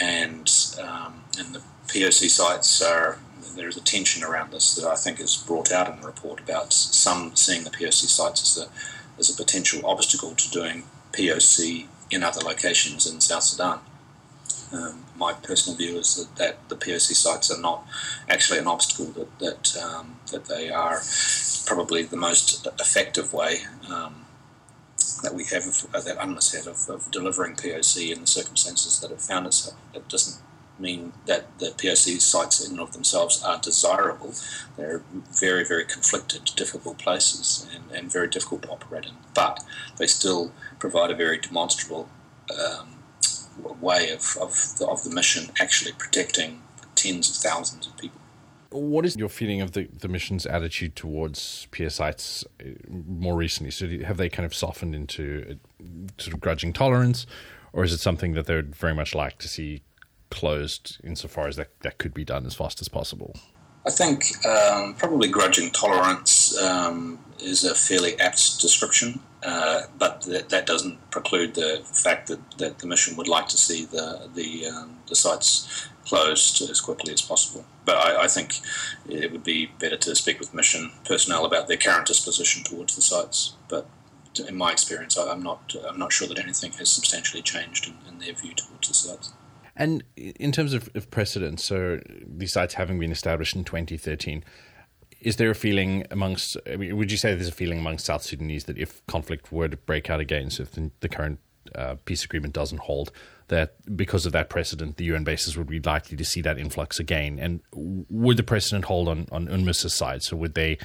And, 0.00 0.50
um, 0.78 1.24
and 1.38 1.54
the 1.54 1.62
POC 1.88 2.28
sites 2.28 2.82
are 2.82 3.18
there 3.54 3.68
is 3.68 3.76
a 3.76 3.80
tension 3.80 4.22
around 4.22 4.52
this 4.52 4.74
that 4.74 4.86
I 4.86 4.96
think 4.96 5.20
is 5.20 5.36
brought 5.36 5.72
out 5.72 5.88
in 5.88 6.00
the 6.00 6.06
report 6.06 6.40
about 6.40 6.72
some 6.72 7.36
seeing 7.36 7.64
the 7.64 7.70
POC 7.70 8.06
sites 8.06 8.42
as 8.42 8.64
a, 8.64 8.68
as 9.18 9.30
a 9.30 9.36
potential 9.36 9.86
obstacle 9.86 10.34
to 10.34 10.50
doing 10.50 10.84
POC 11.12 11.86
in 12.10 12.22
other 12.22 12.40
locations 12.40 13.06
in 13.06 13.20
South 13.20 13.44
Sudan. 13.44 13.80
Um, 14.72 15.04
my 15.16 15.32
personal 15.32 15.76
view 15.76 15.98
is 15.98 16.16
that, 16.16 16.36
that, 16.36 16.68
the 16.68 16.76
POC 16.76 17.14
sites 17.14 17.50
are 17.50 17.60
not 17.60 17.86
actually 18.28 18.58
an 18.58 18.66
obstacle, 18.66 19.06
that, 19.12 19.38
that, 19.38 19.76
um, 19.76 20.16
that 20.32 20.46
they 20.46 20.70
are 20.70 21.02
probably 21.66 22.02
the 22.02 22.16
most 22.16 22.66
effective 22.80 23.32
way 23.32 23.60
um, 23.88 24.26
that 25.22 25.34
we 25.34 25.44
have, 25.44 25.66
of, 25.66 26.04
that 26.04 26.18
UNMISS 26.18 26.54
have 26.54 26.66
of, 26.66 26.88
of 26.88 27.10
delivering 27.10 27.54
POC 27.54 28.12
in 28.12 28.22
the 28.22 28.26
circumstances 28.26 29.00
that 29.00 29.10
it 29.10 29.20
found 29.20 29.46
itself. 29.46 29.76
It 29.94 30.08
doesn't 30.08 30.42
mean 30.78 31.12
that 31.26 31.58
the 31.58 31.66
POC 31.66 32.20
sites 32.20 32.64
in 32.64 32.72
and 32.72 32.80
of 32.80 32.92
themselves 32.92 33.42
are 33.42 33.58
desirable. 33.58 34.34
They're 34.76 35.02
very, 35.38 35.64
very 35.64 35.84
conflicted, 35.84 36.50
difficult 36.56 36.98
places 36.98 37.66
and, 37.74 37.90
and 37.90 38.12
very 38.12 38.28
difficult 38.28 38.62
to 38.62 38.70
operate 38.70 39.06
in. 39.06 39.12
But 39.34 39.64
they 39.96 40.06
still 40.06 40.52
provide 40.78 41.10
a 41.10 41.14
very 41.14 41.38
demonstrable 41.38 42.08
um, 42.50 42.96
way 43.80 44.10
of, 44.10 44.36
of, 44.40 44.78
the, 44.78 44.86
of 44.86 45.02
the 45.04 45.10
mission 45.10 45.50
actually 45.58 45.92
protecting 45.92 46.62
tens 46.94 47.30
of 47.30 47.36
thousands 47.36 47.86
of 47.86 47.96
people. 47.96 48.20
What 48.70 49.06
is 49.06 49.16
your 49.16 49.28
feeling 49.28 49.60
of 49.62 49.72
the, 49.72 49.84
the 49.86 50.08
mission's 50.08 50.44
attitude 50.44 50.96
towards 50.96 51.66
PS 51.70 51.94
sites 51.94 52.44
uh, 52.60 52.64
more 52.88 53.36
recently? 53.36 53.70
So 53.70 53.88
have 54.04 54.16
they 54.16 54.28
kind 54.28 54.44
of 54.44 54.54
softened 54.54 54.94
into 54.94 55.58
sort 56.18 56.34
of 56.34 56.40
grudging 56.40 56.72
tolerance, 56.72 57.26
or 57.72 57.84
is 57.84 57.92
it 57.92 58.00
something 58.00 58.32
that 58.32 58.46
they'd 58.46 58.74
very 58.74 58.94
much 58.94 59.14
like 59.14 59.38
to 59.38 59.48
see 59.48 59.82
closed 60.30 60.98
insofar 61.04 61.48
as 61.48 61.56
that, 61.56 61.80
that 61.80 61.98
could 61.98 62.14
be 62.14 62.24
done 62.24 62.46
as 62.46 62.54
fast 62.54 62.80
as 62.80 62.88
possible? 62.88 63.34
I 63.86 63.90
think 63.90 64.44
um, 64.44 64.94
probably 64.94 65.28
grudging 65.28 65.70
tolerance 65.70 66.60
um, 66.60 67.20
is 67.38 67.64
a 67.64 67.74
fairly 67.74 68.18
apt 68.18 68.60
description, 68.60 69.20
uh, 69.44 69.82
but 69.96 70.22
that, 70.22 70.48
that, 70.48 70.66
doesn't 70.66 71.10
preclude 71.12 71.54
the 71.54 71.82
fact 71.92 72.26
that, 72.26 72.58
that 72.58 72.78
the 72.80 72.88
mission 72.88 73.16
would 73.16 73.28
like 73.28 73.46
to 73.48 73.56
see 73.56 73.84
the 73.84 74.28
the, 74.34 74.66
um, 74.66 74.98
the 75.08 75.14
sites 75.14 75.88
closed 76.04 76.68
as 76.68 76.80
quickly 76.80 77.12
as 77.12 77.22
possible. 77.22 77.64
But 77.84 77.96
I, 77.96 78.24
I, 78.24 78.28
think 78.28 78.58
it 79.08 79.30
would 79.30 79.44
be 79.44 79.66
better 79.78 79.96
to 79.96 80.16
speak 80.16 80.40
with 80.40 80.54
mission 80.54 80.90
personnel 81.04 81.44
about 81.44 81.68
their 81.68 81.76
current 81.76 82.06
disposition 82.06 82.64
towards 82.64 82.96
the 82.96 83.02
sites. 83.02 83.54
But 83.68 83.86
in 84.48 84.56
my 84.56 84.72
experience, 84.72 85.16
I, 85.16 85.32
am 85.32 85.42
not 85.44 85.76
I'm 85.88 85.98
not 85.98 86.12
sure 86.12 86.26
that 86.26 86.40
anything 86.40 86.72
has 86.72 86.90
substantially 86.90 87.42
changed 87.42 87.86
in, 87.86 87.94
in 88.08 88.18
their 88.18 88.34
view 88.34 88.54
towards 88.54 88.88
the 88.88 88.94
sites. 88.94 89.32
And 89.76 90.02
in 90.16 90.52
terms 90.52 90.72
of, 90.72 90.88
of 90.94 91.10
precedent, 91.10 91.60
so 91.60 92.00
these 92.26 92.52
sites 92.52 92.74
having 92.74 92.98
been 92.98 93.12
established 93.12 93.54
in 93.54 93.64
2013, 93.64 94.42
is 95.20 95.36
there 95.36 95.50
a 95.50 95.54
feeling 95.54 96.04
amongst, 96.10 96.56
I 96.70 96.76
mean, 96.76 96.96
would 96.96 97.10
you 97.10 97.18
say 97.18 97.34
there's 97.34 97.48
a 97.48 97.52
feeling 97.52 97.78
amongst 97.78 98.06
South 98.06 98.22
Sudanese 98.22 98.64
that 98.64 98.78
if 98.78 99.04
conflict 99.06 99.52
were 99.52 99.68
to 99.68 99.76
break 99.76 100.08
out 100.08 100.20
again, 100.20 100.50
so 100.50 100.62
if 100.62 100.72
the, 100.72 100.90
the 101.00 101.08
current 101.08 101.40
uh, 101.74 101.96
peace 102.04 102.24
agreement 102.24 102.54
doesn't 102.54 102.78
hold, 102.78 103.12
that 103.48 103.74
because 103.96 104.26
of 104.26 104.32
that 104.32 104.48
precedent, 104.48 104.96
the 104.96 105.04
UN 105.04 105.24
bases 105.24 105.56
would 105.56 105.68
be 105.68 105.80
likely 105.80 106.16
to 106.16 106.24
see 106.24 106.40
that 106.42 106.58
influx 106.58 106.98
again? 106.98 107.38
And 107.38 107.60
would 107.72 108.36
the 108.36 108.42
precedent 108.42 108.86
hold 108.86 109.08
on, 109.08 109.26
on 109.30 109.46
UNMISS's 109.48 109.94
side? 109.94 110.22
So 110.22 110.36
would 110.36 110.54
they 110.54 110.78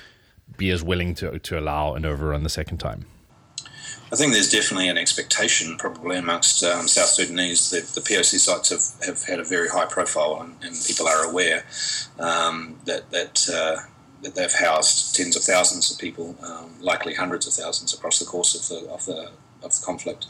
be 0.58 0.70
as 0.70 0.84
willing 0.84 1.16
to, 1.16 1.40
to 1.40 1.60
allow 1.60 1.94
an 1.94 2.06
overrun 2.06 2.44
the 2.44 2.50
second 2.50 2.80
time? 2.80 3.06
I 4.12 4.16
think 4.18 4.34
there's 4.34 4.50
definitely 4.50 4.90
an 4.90 4.98
expectation, 4.98 5.78
probably 5.78 6.18
amongst 6.18 6.64
um, 6.64 6.88
South 6.88 7.10
Sudanese, 7.10 7.70
that 7.70 7.88
the 7.96 8.02
POC 8.02 8.40
sites 8.40 8.70
have, 8.70 9.06
have 9.08 9.24
had 9.24 9.40
a 9.40 9.44
very 9.44 9.70
high 9.70 9.86
profile, 9.86 10.42
and, 10.42 10.56
and 10.64 10.76
people 10.86 11.08
are 11.08 11.24
aware 11.24 11.66
um, 12.20 12.78
that 12.86 13.10
that 13.12 13.48
uh, 13.50 13.88
that 14.22 14.36
they've 14.36 14.54
housed 14.54 15.16
tens 15.16 15.36
of 15.36 15.44
thousands 15.44 15.92
of 15.92 15.98
people, 15.98 16.36
um, 16.44 16.74
likely 16.82 17.16
hundreds 17.16 17.48
of 17.48 17.54
thousands 17.54 17.94
across 17.94 18.20
the 18.20 18.26
course 18.26 18.54
of 18.54 18.68
the 18.68 18.90
of 18.92 19.06
the 19.06 19.32
of 19.64 19.74
the 19.74 19.86
conflict. 19.86 20.26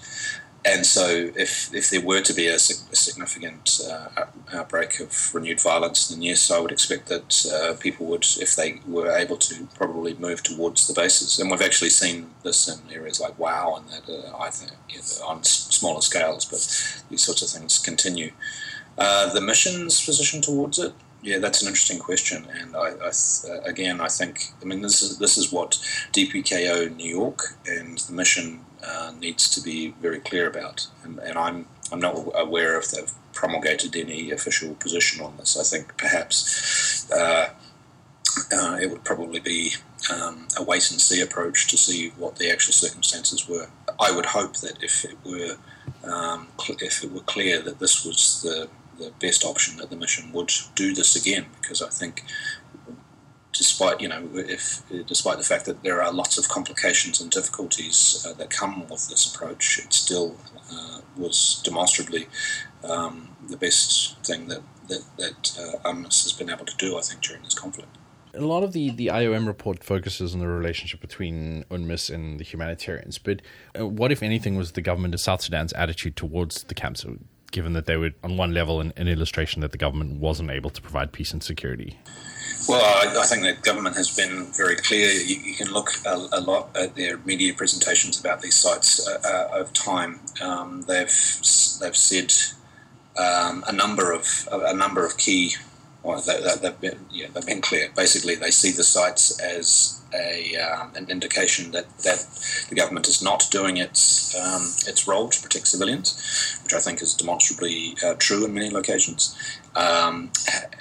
And 0.63 0.85
so, 0.85 1.31
if, 1.35 1.73
if 1.73 1.89
there 1.89 2.01
were 2.01 2.21
to 2.21 2.33
be 2.33 2.47
a, 2.47 2.55
a 2.55 2.59
significant 2.59 3.79
uh, 3.89 4.25
outbreak 4.53 4.99
of 4.99 5.33
renewed 5.33 5.59
violence, 5.59 6.07
then 6.07 6.21
yes, 6.21 6.51
I 6.51 6.59
would 6.59 6.71
expect 6.71 7.07
that 7.07 7.45
uh, 7.51 7.73
people 7.79 8.05
would, 8.07 8.25
if 8.39 8.55
they 8.55 8.79
were 8.87 9.11
able 9.11 9.37
to, 9.37 9.67
probably 9.75 10.13
move 10.13 10.43
towards 10.43 10.87
the 10.87 10.93
bases. 10.93 11.39
And 11.39 11.49
we've 11.49 11.61
actually 11.61 11.89
seen 11.89 12.29
this 12.43 12.67
in 12.67 12.93
areas 12.93 13.19
like 13.19 13.39
Wau 13.39 13.75
and 13.75 13.89
that 13.89 14.07
uh, 14.07 14.37
I 14.37 14.51
think 14.51 14.71
on 15.25 15.43
smaller 15.43 16.01
scales, 16.01 16.45
but 16.45 17.03
these 17.09 17.23
sorts 17.23 17.41
of 17.41 17.49
things 17.49 17.79
continue. 17.79 18.31
Uh, 18.97 19.33
the 19.33 19.41
mission's 19.41 20.05
position 20.05 20.41
towards 20.41 20.77
it, 20.77 20.93
yeah, 21.23 21.37
that's 21.37 21.61
an 21.61 21.67
interesting 21.67 21.99
question, 21.99 22.47
and 22.59 22.75
I, 22.75 22.93
I 23.01 23.09
uh, 23.09 23.61
again, 23.63 24.01
I 24.01 24.07
think, 24.07 24.53
I 24.61 24.65
mean, 24.65 24.81
this 24.81 25.03
is 25.03 25.19
this 25.19 25.37
is 25.37 25.51
what 25.51 25.71
DPKO 26.13 26.95
New 26.95 27.09
York 27.09 27.57
and 27.67 27.99
the 27.99 28.13
mission 28.13 28.61
uh, 28.83 29.11
needs 29.19 29.49
to 29.49 29.61
be 29.61 29.89
very 30.01 30.19
clear 30.19 30.47
about, 30.47 30.87
and, 31.03 31.19
and, 31.19 31.37
I'm 31.37 31.67
I'm 31.91 31.99
not 31.99 32.15
aware 32.35 32.77
if 32.77 32.91
they've 32.91 33.11
promulgated 33.33 33.95
any 33.95 34.31
official 34.31 34.73
position 34.75 35.23
on 35.23 35.37
this. 35.37 35.57
I 35.59 35.63
think 35.63 35.95
perhaps 35.97 37.09
uh, 37.11 37.49
uh, 38.51 38.77
it 38.81 38.89
would 38.89 39.03
probably 39.03 39.39
be 39.39 39.73
um, 40.11 40.47
a 40.57 40.63
wait 40.63 40.89
and 40.91 41.01
see 41.01 41.21
approach 41.21 41.67
to 41.67 41.77
see 41.77 42.09
what 42.17 42.37
the 42.37 42.51
actual 42.51 42.73
circumstances 42.73 43.47
were. 43.47 43.67
I 43.99 44.11
would 44.11 44.27
hope 44.27 44.57
that 44.57 44.81
if 44.81 45.05
it 45.05 45.17
were 45.25 45.57
um, 46.03 46.47
cl- 46.59 46.79
if 46.81 47.03
it 47.03 47.11
were 47.11 47.21
clear 47.21 47.61
that 47.61 47.79
this 47.79 48.05
was 48.05 48.41
the 48.41 48.69
the 48.97 49.11
best 49.19 49.43
option 49.43 49.77
that 49.77 49.89
the 49.89 49.95
mission 49.95 50.31
would 50.31 50.51
do 50.75 50.93
this 50.93 51.15
again 51.15 51.45
because 51.59 51.81
I 51.81 51.89
think 51.89 52.23
despite 53.61 54.01
you 54.01 54.09
know 54.13 54.21
if 54.33 54.81
despite 55.05 55.37
the 55.37 55.43
fact 55.51 55.65
that 55.65 55.83
there 55.83 56.01
are 56.01 56.11
lots 56.11 56.35
of 56.39 56.49
complications 56.49 57.21
and 57.21 57.29
difficulties 57.29 58.25
uh, 58.25 58.33
that 58.39 58.49
come 58.49 58.75
with 58.89 59.03
this 59.09 59.23
approach 59.29 59.79
it 59.83 59.93
still 59.93 60.35
uh, 60.73 60.99
was 61.15 61.61
demonstrably 61.63 62.27
um, 62.83 63.13
the 63.49 63.57
best 63.57 64.17
thing 64.25 64.47
that 64.47 64.63
that, 64.89 65.03
that 65.21 65.39
uh, 65.85 65.93
has 66.05 66.33
been 66.39 66.49
able 66.49 66.65
to 66.65 66.75
do 66.77 66.97
I 66.97 67.01
think 67.01 67.21
during 67.21 67.43
this 67.43 67.53
conflict 67.53 67.93
a 68.33 68.39
lot 68.39 68.63
of 68.63 68.71
the, 68.71 68.89
the 68.91 69.07
IOM 69.07 69.45
report 69.45 69.83
focuses 69.83 70.33
on 70.33 70.39
the 70.39 70.47
relationship 70.47 71.01
between 71.01 71.65
UNMISS 71.69 72.09
and 72.09 72.39
the 72.39 72.45
humanitarians, 72.45 73.17
but 73.17 73.41
uh, 73.77 73.85
what, 73.85 74.09
if 74.09 74.23
anything, 74.23 74.55
was 74.55 74.71
the 74.71 74.81
government 74.81 75.13
of 75.13 75.19
South 75.19 75.41
Sudan's 75.41 75.73
attitude 75.73 76.15
towards 76.15 76.63
the 76.63 76.73
camps? 76.73 77.05
Given 77.51 77.73
that 77.73 77.85
they 77.85 77.97
were, 77.97 78.11
on 78.23 78.37
one 78.37 78.53
level, 78.53 78.79
an, 78.79 78.93
an 78.97 79.07
illustration 79.07 79.61
that 79.61 79.71
the 79.71 79.77
government 79.77 80.19
wasn't 80.19 80.49
able 80.49 80.69
to 80.69 80.81
provide 80.81 81.11
peace 81.11 81.31
and 81.31 81.43
security? 81.43 81.99
Well, 82.67 82.81
I, 82.81 83.19
I, 83.19 83.25
think 83.25 83.43
the 83.43 83.53
government 83.61 83.95
has 83.95 84.15
been 84.15 84.45
very 84.53 84.75
clear. 84.75 85.09
You, 85.09 85.35
you 85.37 85.55
can 85.55 85.71
look 85.71 85.91
a, 86.05 86.15
a, 86.31 86.41
lot 86.41 86.75
at 86.75 86.95
their 86.95 87.17
media 87.19 87.53
presentations 87.53 88.19
about 88.19 88.41
these 88.41 88.55
sites 88.55 89.07
uh, 89.07 89.19
uh, 89.23 89.57
over 89.59 89.71
time. 89.73 90.19
Um, 90.41 90.83
they've 90.83 91.07
they've 91.79 91.97
said 91.97 92.33
um, 93.17 93.63
a 93.67 93.71
number 93.71 94.11
of 94.11 94.47
a 94.51 94.73
number 94.75 95.05
of 95.05 95.17
key. 95.17 95.55
Well, 96.03 96.19
they, 96.21 96.41
have 96.41 96.81
been 96.81 97.05
yeah, 97.11 97.27
they've 97.31 97.45
been 97.45 97.61
clear. 97.61 97.89
Basically, 97.95 98.33
they 98.33 98.49
see 98.49 98.71
the 98.71 98.83
sites 98.83 99.39
as 99.39 100.01
a, 100.13 100.55
um, 100.57 100.91
an 100.95 101.09
indication 101.09 101.71
that, 101.71 101.85
that 101.99 102.27
the 102.69 102.75
government 102.75 103.07
is 103.07 103.21
not 103.21 103.47
doing 103.51 103.77
its 103.77 104.35
um, 104.35 104.63
its 104.87 105.07
role 105.07 105.29
to 105.29 105.41
protect 105.41 105.67
civilians, 105.67 106.59
which 106.63 106.73
I 106.73 106.79
think 106.79 107.01
is 107.01 107.13
demonstrably 107.13 107.95
uh, 108.03 108.15
true 108.17 108.43
in 108.45 108.53
many 108.53 108.71
locations, 108.71 109.35
um, 109.75 110.31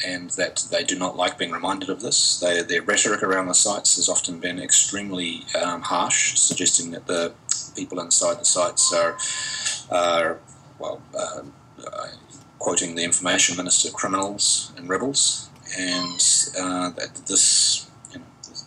and 0.06 0.30
that 0.30 0.64
they 0.70 0.84
do 0.84 0.98
not 0.98 1.16
like 1.16 1.36
being 1.36 1.52
reminded 1.52 1.90
of 1.90 2.00
this. 2.00 2.40
They, 2.40 2.62
their 2.62 2.82
rhetoric 2.82 3.22
around 3.22 3.48
the 3.48 3.54
sites 3.54 3.96
has 3.96 4.08
often 4.08 4.40
been 4.40 4.58
extremely 4.58 5.44
um, 5.62 5.82
harsh, 5.82 6.38
suggesting 6.38 6.92
that 6.92 7.06
the 7.06 7.34
people 7.76 8.00
inside 8.00 8.40
the 8.40 8.44
sites 8.44 8.92
are, 8.92 9.18
are 9.90 10.38
well, 10.78 11.02
uh, 11.14 11.42
quoting 12.60 12.94
the 12.94 13.02
information 13.02 13.56
minister, 13.56 13.90
criminals 13.90 14.72
and 14.76 14.88
rebels, 14.88 15.50
and 15.76 16.20
uh, 16.56 16.90
that 16.90 17.22
this 17.26 17.90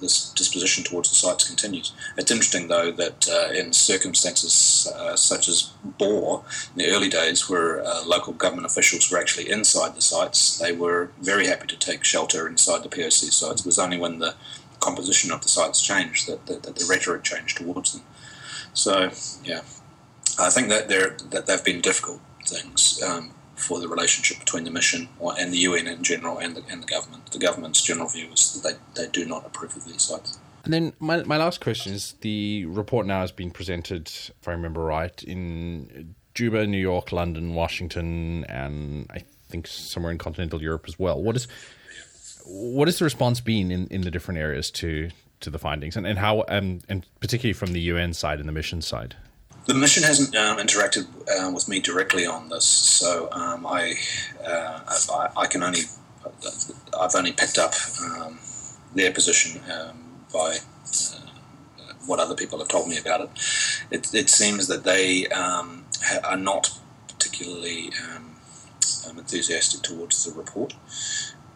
this 0.03 0.31
disposition 0.33 0.83
towards 0.83 1.09
the 1.09 1.15
sites 1.15 1.47
continues. 1.47 1.93
It's 2.17 2.29
interesting, 2.29 2.67
though, 2.67 2.91
that 2.91 3.27
uh, 3.27 3.53
in 3.53 3.73
circumstances 3.73 4.91
uh, 4.93 5.15
such 5.15 5.47
as 5.47 5.71
Bor, 5.83 6.43
in 6.75 6.83
the 6.83 6.91
early 6.91 7.09
days, 7.09 7.49
where 7.49 7.83
uh, 7.83 8.03
local 8.05 8.33
government 8.33 8.65
officials 8.65 9.09
were 9.09 9.17
actually 9.17 9.49
inside 9.49 9.95
the 9.95 10.01
sites, 10.01 10.57
they 10.59 10.73
were 10.73 11.11
very 11.21 11.47
happy 11.47 11.67
to 11.67 11.77
take 11.77 12.03
shelter 12.03 12.47
inside 12.47 12.83
the 12.83 12.89
POC 12.89 13.31
sites. 13.31 13.61
It 13.61 13.65
was 13.65 13.79
only 13.79 13.97
when 13.97 14.19
the 14.19 14.35
composition 14.79 15.31
of 15.31 15.41
the 15.41 15.49
sites 15.49 15.81
changed 15.81 16.27
that, 16.27 16.45
that, 16.47 16.63
that 16.63 16.75
the 16.75 16.85
rhetoric 16.85 17.23
changed 17.23 17.57
towards 17.57 17.93
them. 17.93 18.03
So, 18.73 19.11
yeah, 19.43 19.61
I 20.37 20.49
think 20.49 20.67
that, 20.69 20.89
that 20.89 21.45
they've 21.45 21.63
been 21.63 21.81
difficult 21.81 22.19
things. 22.45 23.01
Um, 23.01 23.31
for 23.55 23.79
the 23.79 23.87
relationship 23.87 24.39
between 24.39 24.63
the 24.63 24.71
mission 24.71 25.09
and 25.39 25.53
the 25.53 25.57
UN 25.59 25.87
in 25.87 26.03
general 26.03 26.37
and 26.37 26.55
the, 26.55 26.63
and 26.69 26.81
the 26.81 26.87
government. 26.87 27.31
The 27.31 27.39
government's 27.39 27.81
general 27.81 28.09
view 28.09 28.27
is 28.31 28.61
that 28.61 28.77
they, 28.95 29.03
they 29.03 29.11
do 29.11 29.25
not 29.25 29.45
approve 29.45 29.75
of 29.75 29.85
these 29.85 30.01
sites. 30.01 30.39
And 30.63 30.73
then 30.73 30.93
my, 30.99 31.23
my 31.23 31.37
last 31.37 31.59
question 31.61 31.93
is 31.93 32.13
the 32.21 32.65
report 32.65 33.05
now 33.05 33.21
has 33.21 33.31
been 33.31 33.51
presented, 33.51 34.07
if 34.07 34.47
I 34.47 34.51
remember 34.51 34.81
right, 34.81 35.21
in 35.23 36.15
Juba, 36.33 36.65
New 36.65 36.79
York, 36.79 37.11
London, 37.11 37.53
Washington, 37.53 38.45
and 38.45 39.07
I 39.11 39.23
think 39.49 39.67
somewhere 39.67 40.11
in 40.11 40.17
continental 40.17 40.61
Europe 40.61 40.85
as 40.87 40.97
well. 40.97 41.21
What 41.21 41.35
is 41.35 41.47
what 42.45 42.87
has 42.87 42.99
the 42.99 43.05
response 43.05 43.39
been 43.39 43.71
in, 43.71 43.87
in 43.87 44.01
the 44.01 44.11
different 44.11 44.39
areas 44.39 44.71
to 44.71 45.09
to 45.41 45.49
the 45.49 45.59
findings, 45.59 45.95
and 45.95 46.07
and 46.07 46.17
how 46.17 46.41
and 46.43 47.05
particularly 47.19 47.53
from 47.53 47.73
the 47.73 47.81
UN 47.81 48.13
side 48.13 48.39
and 48.39 48.47
the 48.47 48.53
mission 48.53 48.81
side? 48.81 49.15
The 49.65 49.73
mission 49.73 50.03
hasn't 50.03 50.35
um, 50.35 50.57
interacted 50.57 51.07
uh, 51.29 51.49
with 51.51 51.69
me 51.69 51.79
directly 51.79 52.25
on 52.25 52.49
this, 52.49 52.65
so 52.65 53.29
um, 53.31 53.65
I, 53.65 53.95
uh, 54.45 54.81
I, 55.13 55.29
I 55.37 55.47
can 55.47 55.63
only 55.63 55.81
I've 56.99 57.15
only 57.15 57.31
picked 57.31 57.57
up 57.57 57.73
um, 58.01 58.39
their 58.93 59.11
position 59.11 59.61
um, 59.71 60.25
by 60.33 60.57
uh, 60.57 61.93
what 62.05 62.19
other 62.19 62.35
people 62.35 62.59
have 62.59 62.67
told 62.67 62.89
me 62.89 62.97
about 62.97 63.21
it. 63.21 63.29
It, 63.89 64.13
it 64.13 64.29
seems 64.29 64.67
that 64.67 64.83
they 64.83 65.27
um, 65.27 65.85
are 66.23 66.37
not 66.37 66.77
particularly 67.07 67.91
enthusiastic 69.17 69.81
towards 69.81 70.25
the 70.25 70.37
report. 70.37 70.73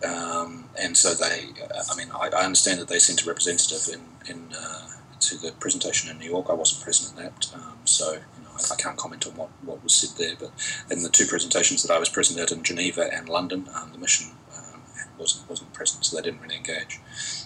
and 0.02 0.96
so 0.96 1.14
they, 1.14 1.50
uh, 1.62 1.84
I 1.92 1.96
mean, 1.98 2.10
I, 2.14 2.30
I, 2.36 2.46
understand 2.46 2.80
that 2.80 2.88
they 2.88 3.00
sent 3.00 3.24
a 3.24 3.28
representative 3.28 3.94
in, 3.94 4.32
in 4.32 4.54
uh, 4.54 4.88
to 5.22 5.38
the 5.38 5.52
presentation 5.54 6.10
in 6.10 6.18
New 6.20 6.30
York. 6.30 6.48
I 6.50 6.54
wasn't 6.54 6.84
present 6.84 7.18
at 7.20 7.24
that, 7.24 7.54
um, 7.56 7.78
so 7.86 8.14
you 8.14 8.44
know, 8.44 8.50
I, 8.54 8.74
I, 8.74 8.76
can't 8.76 8.98
comment 8.98 9.28
on 9.28 9.34
what, 9.36 9.50
what 9.64 9.84
was 9.84 9.94
said 9.94 10.18
there. 10.18 10.36
But 10.40 10.52
in 10.92 11.04
the 11.04 11.10
two 11.10 11.26
presentations 11.26 11.84
that 11.84 11.94
I 11.94 12.00
was 12.00 12.10
present 12.10 12.40
at 12.40 12.52
in 12.52 12.64
Geneva 12.64 13.10
and 13.14 13.30
London, 13.30 13.68
um, 13.76 13.92
the 13.92 13.98
mission 13.98 14.32
um, 14.58 14.82
wasn't 15.18 15.50
wasn't 15.50 15.74
present, 15.74 16.06
so 16.06 16.16
they 16.16 16.24
didn't 16.24 16.42
really 16.42 16.58
engage. 16.58 17.00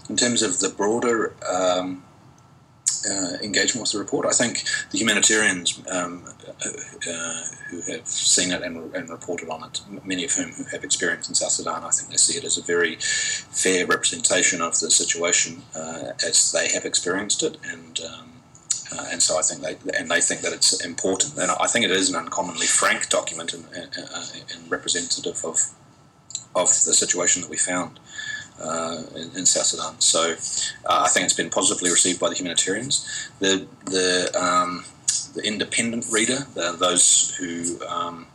In 0.09 0.15
terms 0.17 0.41
of 0.41 0.59
the 0.59 0.69
broader 0.69 1.33
um, 1.49 2.03
uh, 3.09 3.37
engagement 3.41 3.81
with 3.81 3.91
the 3.91 3.99
report. 3.99 4.25
I 4.25 4.31
think 4.31 4.63
the 4.91 4.97
humanitarians 4.97 5.81
um, 5.89 6.23
uh, 6.65 7.43
who 7.69 7.81
have 7.91 8.07
seen 8.07 8.51
it 8.51 8.61
and, 8.61 8.93
and, 8.95 9.09
reported 9.09 9.49
on 9.49 9.63
it, 9.63 9.81
many 10.05 10.23
of 10.25 10.31
whom 10.33 10.51
who 10.51 10.63
have 10.65 10.83
experience 10.83 11.27
in 11.29 11.35
South 11.35 11.51
Sudan, 11.51 11.83
I 11.83 11.89
think 11.89 12.09
they 12.09 12.17
see 12.17 12.37
it 12.37 12.43
as 12.43 12.57
a 12.57 12.61
very 12.61 12.97
fair 12.99 13.85
representation 13.85 14.61
of 14.61 14.79
the 14.79 14.91
situation 14.91 15.63
uh, 15.75 16.11
as 16.25 16.51
they 16.51 16.69
have 16.69 16.85
experienced 16.85 17.43
it, 17.43 17.57
and 17.63 17.99
um, 18.01 18.31
uh, 18.93 19.05
and 19.11 19.21
so 19.21 19.39
I 19.39 19.41
think 19.41 19.61
they 19.61 19.77
and 19.97 20.09
they 20.09 20.21
think 20.21 20.41
that 20.41 20.53
it's 20.53 20.83
important, 20.85 21.37
and 21.37 21.51
I 21.51 21.67
think 21.67 21.85
it 21.85 21.91
is 21.91 22.09
an 22.09 22.15
uncommonly 22.15 22.67
frank 22.67 23.09
document 23.09 23.53
and, 23.53 23.65
uh, 23.73 24.25
and 24.53 24.69
representative 24.69 25.43
of 25.43 25.71
of 26.53 26.67
the 26.67 26.93
situation 26.93 27.41
that 27.41 27.49
we 27.49 27.57
found 27.57 27.99
uh, 28.61 29.03
in, 29.15 29.37
in, 29.37 29.45
South 29.45 29.65
Sudan. 29.65 29.99
So 29.99 30.33
uh, 30.85 31.03
I 31.05 31.07
think 31.09 31.25
it's 31.25 31.33
been 31.33 31.49
positively 31.49 31.89
received 31.89 32.19
by 32.19 32.29
the 32.29 32.35
humanitarians. 32.35 33.29
The 33.39 33.67
the 33.85 34.31
um, 34.39 34.85
the 35.33 35.41
independent 35.43 36.05
reader, 36.11 36.45
the, 36.53 36.75
those 36.77 37.35
who 37.35 37.83
um, 37.87 38.27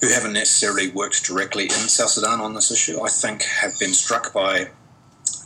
who 0.00 0.08
haven't 0.12 0.32
necessarily 0.32 0.90
worked 0.90 1.24
directly 1.24 1.64
in 1.64 1.70
South 1.70 2.10
Sudan 2.10 2.40
on 2.40 2.54
this 2.54 2.70
issue, 2.70 3.02
I 3.02 3.08
think 3.08 3.42
have 3.42 3.78
been 3.78 3.92
struck 3.92 4.32
by 4.32 4.68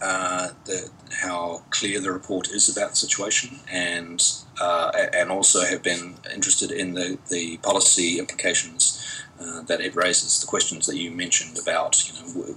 uh, 0.02 0.48
the, 0.64 0.90
how 1.20 1.62
clear 1.70 2.00
the 2.00 2.12
report 2.12 2.50
is 2.50 2.68
about 2.68 2.90
the 2.90 2.96
situation, 2.96 3.60
and 3.70 4.22
uh, 4.60 4.90
and 5.14 5.30
also 5.30 5.64
have 5.64 5.82
been 5.82 6.16
interested 6.34 6.70
in 6.70 6.94
the, 6.94 7.18
the 7.30 7.56
policy 7.58 8.18
implications 8.18 9.21
uh, 9.42 9.62
that 9.62 9.80
it 9.80 9.94
raises 9.96 10.40
the 10.40 10.46
questions 10.46 10.86
that 10.86 10.96
you 10.96 11.10
mentioned 11.10 11.58
about, 11.60 12.08
you 12.08 12.14
know, 12.14 12.54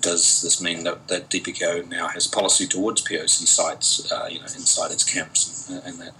does 0.00 0.42
this 0.42 0.60
mean 0.60 0.84
that, 0.84 1.08
that 1.08 1.30
DPKO 1.30 1.88
now 1.88 2.08
has 2.08 2.26
policy 2.26 2.66
towards 2.66 3.02
POC 3.02 3.46
sites, 3.46 4.10
uh, 4.12 4.26
you 4.30 4.38
know, 4.38 4.44
inside 4.44 4.90
its 4.90 5.04
camps 5.04 5.68
and, 5.70 5.82
and 5.84 5.98
that, 6.00 6.14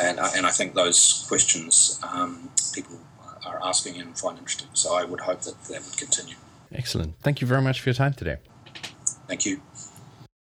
and, 0.00 0.18
and 0.36 0.46
I 0.46 0.50
think 0.50 0.74
those 0.74 1.26
questions 1.28 2.00
um, 2.02 2.50
people 2.72 2.98
are 3.46 3.60
asking 3.62 4.00
and 4.00 4.18
find 4.18 4.38
interesting. 4.38 4.68
So 4.72 4.94
I 4.94 5.04
would 5.04 5.20
hope 5.20 5.42
that 5.42 5.62
that 5.64 5.84
would 5.84 5.96
continue. 5.96 6.36
Excellent. 6.72 7.18
Thank 7.20 7.40
you 7.40 7.46
very 7.46 7.62
much 7.62 7.80
for 7.80 7.90
your 7.90 7.94
time 7.94 8.14
today. 8.14 8.38
Thank 9.26 9.44
you. 9.46 9.60